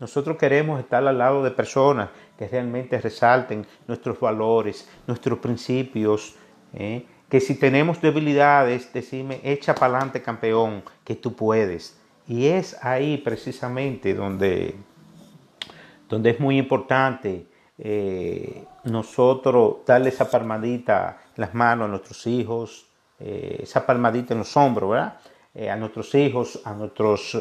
Nosotros 0.00 0.38
queremos 0.38 0.80
estar 0.80 1.06
al 1.06 1.18
lado 1.18 1.42
de 1.42 1.50
personas 1.50 2.08
que 2.38 2.46
realmente 2.46 3.00
resalten 3.00 3.66
nuestros 3.88 4.20
valores, 4.20 4.88
nuestros 5.08 5.40
principios, 5.40 6.36
¿eh? 6.72 7.04
que 7.28 7.40
si 7.40 7.56
tenemos 7.56 8.00
debilidades, 8.00 8.92
decime, 8.92 9.40
echa 9.42 9.74
para 9.74 9.96
adelante 9.96 10.22
campeón, 10.22 10.84
que 11.04 11.16
tú 11.16 11.34
puedes. 11.34 11.98
Y 12.28 12.46
es 12.46 12.82
ahí 12.84 13.18
precisamente 13.18 14.14
donde, 14.14 14.76
donde 16.08 16.30
es 16.30 16.38
muy 16.38 16.58
importante 16.58 17.46
eh, 17.76 18.64
nosotros 18.84 19.78
darle 19.84 20.10
esa 20.10 20.30
palmadita 20.30 21.18
en 21.36 21.40
las 21.40 21.54
manos 21.54 21.86
a 21.86 21.88
nuestros 21.88 22.24
hijos, 22.28 22.86
eh, 23.18 23.58
esa 23.62 23.84
palmadita 23.84 24.34
en 24.34 24.38
los 24.38 24.56
hombros, 24.56 24.90
¿verdad? 24.90 25.18
A 25.72 25.74
nuestros 25.74 26.14
hijos, 26.14 26.60
a 26.64 26.72
nuestros 26.72 27.36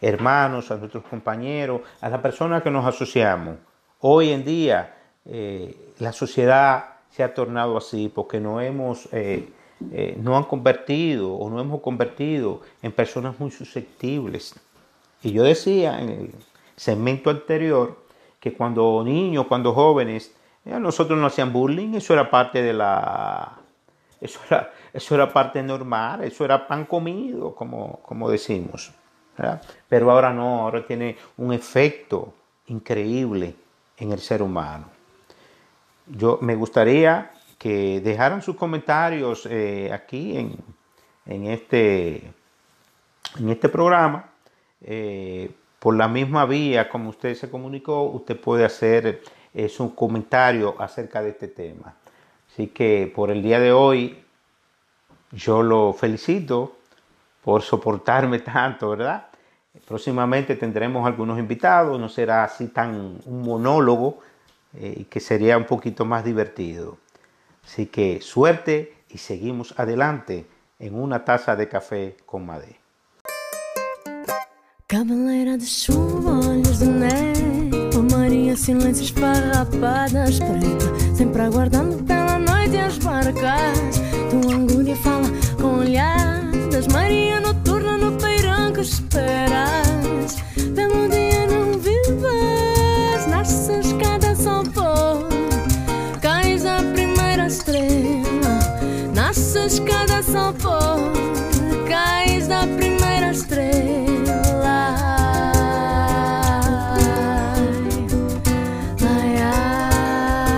hermanos, 0.00 0.70
a 0.70 0.76
nuestros 0.76 1.04
compañeros, 1.04 1.82
a 2.00 2.08
las 2.08 2.20
personas 2.22 2.62
que 2.62 2.70
nos 2.70 2.86
asociamos. 2.86 3.56
Hoy 4.00 4.30
en 4.30 4.44
día 4.44 4.94
la 5.98 6.12
sociedad 6.12 6.98
se 7.10 7.24
ha 7.24 7.34
tornado 7.34 7.76
así 7.76 8.08
porque 8.14 8.38
no 8.38 8.60
hemos, 8.60 9.08
no 10.16 10.36
han 10.36 10.44
convertido 10.44 11.34
o 11.34 11.50
no 11.50 11.60
hemos 11.60 11.80
convertido 11.80 12.60
en 12.80 12.92
personas 12.92 13.40
muy 13.40 13.50
susceptibles. 13.50 14.54
Y 15.22 15.32
yo 15.32 15.42
decía 15.42 16.00
en 16.00 16.08
el 16.10 16.34
segmento 16.76 17.28
anterior 17.30 17.98
que 18.38 18.52
cuando 18.52 19.02
niños, 19.04 19.46
cuando 19.48 19.72
jóvenes, 19.72 20.32
nosotros 20.64 21.18
nos 21.18 21.32
hacían 21.32 21.52
bullying, 21.52 21.94
eso 21.94 22.12
era 22.12 22.30
parte 22.30 22.62
de 22.62 22.72
la... 22.72 23.58
Eso 24.20 24.40
era, 24.48 24.72
eso 24.92 25.14
era 25.14 25.32
parte 25.32 25.62
normal, 25.62 26.22
eso 26.22 26.44
era 26.44 26.68
pan 26.68 26.84
comido, 26.84 27.54
como, 27.54 27.98
como 28.02 28.30
decimos. 28.30 28.92
Pero 29.88 30.10
ahora 30.12 30.32
no, 30.32 30.62
ahora 30.62 30.86
tiene 30.86 31.16
un 31.36 31.52
efecto 31.52 32.32
increíble 32.66 33.54
en 33.98 34.12
el 34.12 34.20
ser 34.20 34.42
humano. 34.42 34.86
Yo 36.06 36.38
me 36.40 36.54
gustaría 36.54 37.30
que 37.58 38.00
dejaran 38.00 38.42
sus 38.42 38.56
comentarios 38.56 39.46
eh, 39.50 39.90
aquí 39.92 40.36
en, 40.36 40.56
en, 41.26 41.46
este, 41.46 42.32
en 43.38 43.48
este 43.50 43.68
programa. 43.68 44.30
Eh, 44.80 45.50
por 45.78 45.96
la 45.96 46.08
misma 46.08 46.44
vía 46.44 46.88
como 46.88 47.10
usted 47.10 47.34
se 47.34 47.50
comunicó, 47.50 48.02
usted 48.04 48.38
puede 48.40 48.64
hacer 48.64 49.22
eh, 49.54 49.68
su 49.68 49.94
comentario 49.94 50.74
acerca 50.78 51.22
de 51.22 51.30
este 51.30 51.48
tema. 51.48 51.94
Así 52.52 52.68
que 52.68 53.12
por 53.14 53.30
el 53.30 53.42
día 53.42 53.60
de 53.60 53.72
hoy 53.72 54.24
yo 55.32 55.62
lo 55.62 55.92
felicito 55.92 56.76
por 57.44 57.62
soportarme 57.62 58.38
tanto, 58.40 58.90
¿verdad? 58.90 59.27
Próximamente 59.86 60.56
tendremos 60.56 61.06
algunos 61.06 61.38
invitados, 61.38 61.98
no 62.00 62.08
será 62.08 62.44
así 62.44 62.68
tan 62.68 63.18
un 63.24 63.42
monólogo, 63.42 64.18
eh, 64.74 65.06
que 65.08 65.20
sería 65.20 65.56
un 65.56 65.64
poquito 65.64 66.04
más 66.04 66.24
divertido. 66.24 66.98
Así 67.64 67.86
que 67.86 68.20
suerte 68.20 68.94
y 69.10 69.18
seguimos 69.18 69.74
adelante 69.78 70.46
en 70.78 70.94
una 70.94 71.24
taza 71.24 71.56
de 71.56 71.68
café 71.68 72.16
con 72.26 72.46
Madé. 72.46 72.76
Cabeleira 74.86 75.56
de 75.56 75.66
chuva, 75.66 76.38
olhos 76.38 76.80
de 76.80 76.86
neve 76.86 77.68
Maria, 78.10 78.56
silêncio, 78.56 79.04
esfarrapadas 79.04 80.38
Preta, 80.38 81.14
sempre 81.14 81.42
aguardando 81.42 82.02
pela 82.04 82.38
noite 82.38 82.76
as 82.78 82.98
barcas 82.98 84.00
Tua 84.30 84.54
angúria 84.54 84.96
fala 84.96 85.28
com 85.60 85.78
Maria 86.92 87.40
noturna 87.40 87.40
no 87.40 87.47
peirão 87.47 87.47
que 88.78 88.82
esperas? 88.82 90.36
pelo 90.74 91.08
dia, 91.08 91.46
não 91.48 91.72
vives 91.80 93.26
Nasces 93.26 93.92
cada 93.94 94.34
escada, 94.36 94.62
pôr. 94.72 95.28
Cais 96.20 96.64
a 96.64 96.78
primeira 96.92 97.46
estrela. 97.48 98.58
Nasces 99.12 99.80
cada 99.80 100.22
escada, 100.22 100.52
pôr. 100.54 101.88
Cais 101.88 102.50
a 102.50 102.66
primeira 102.76 103.32
estrela. 103.32 103.77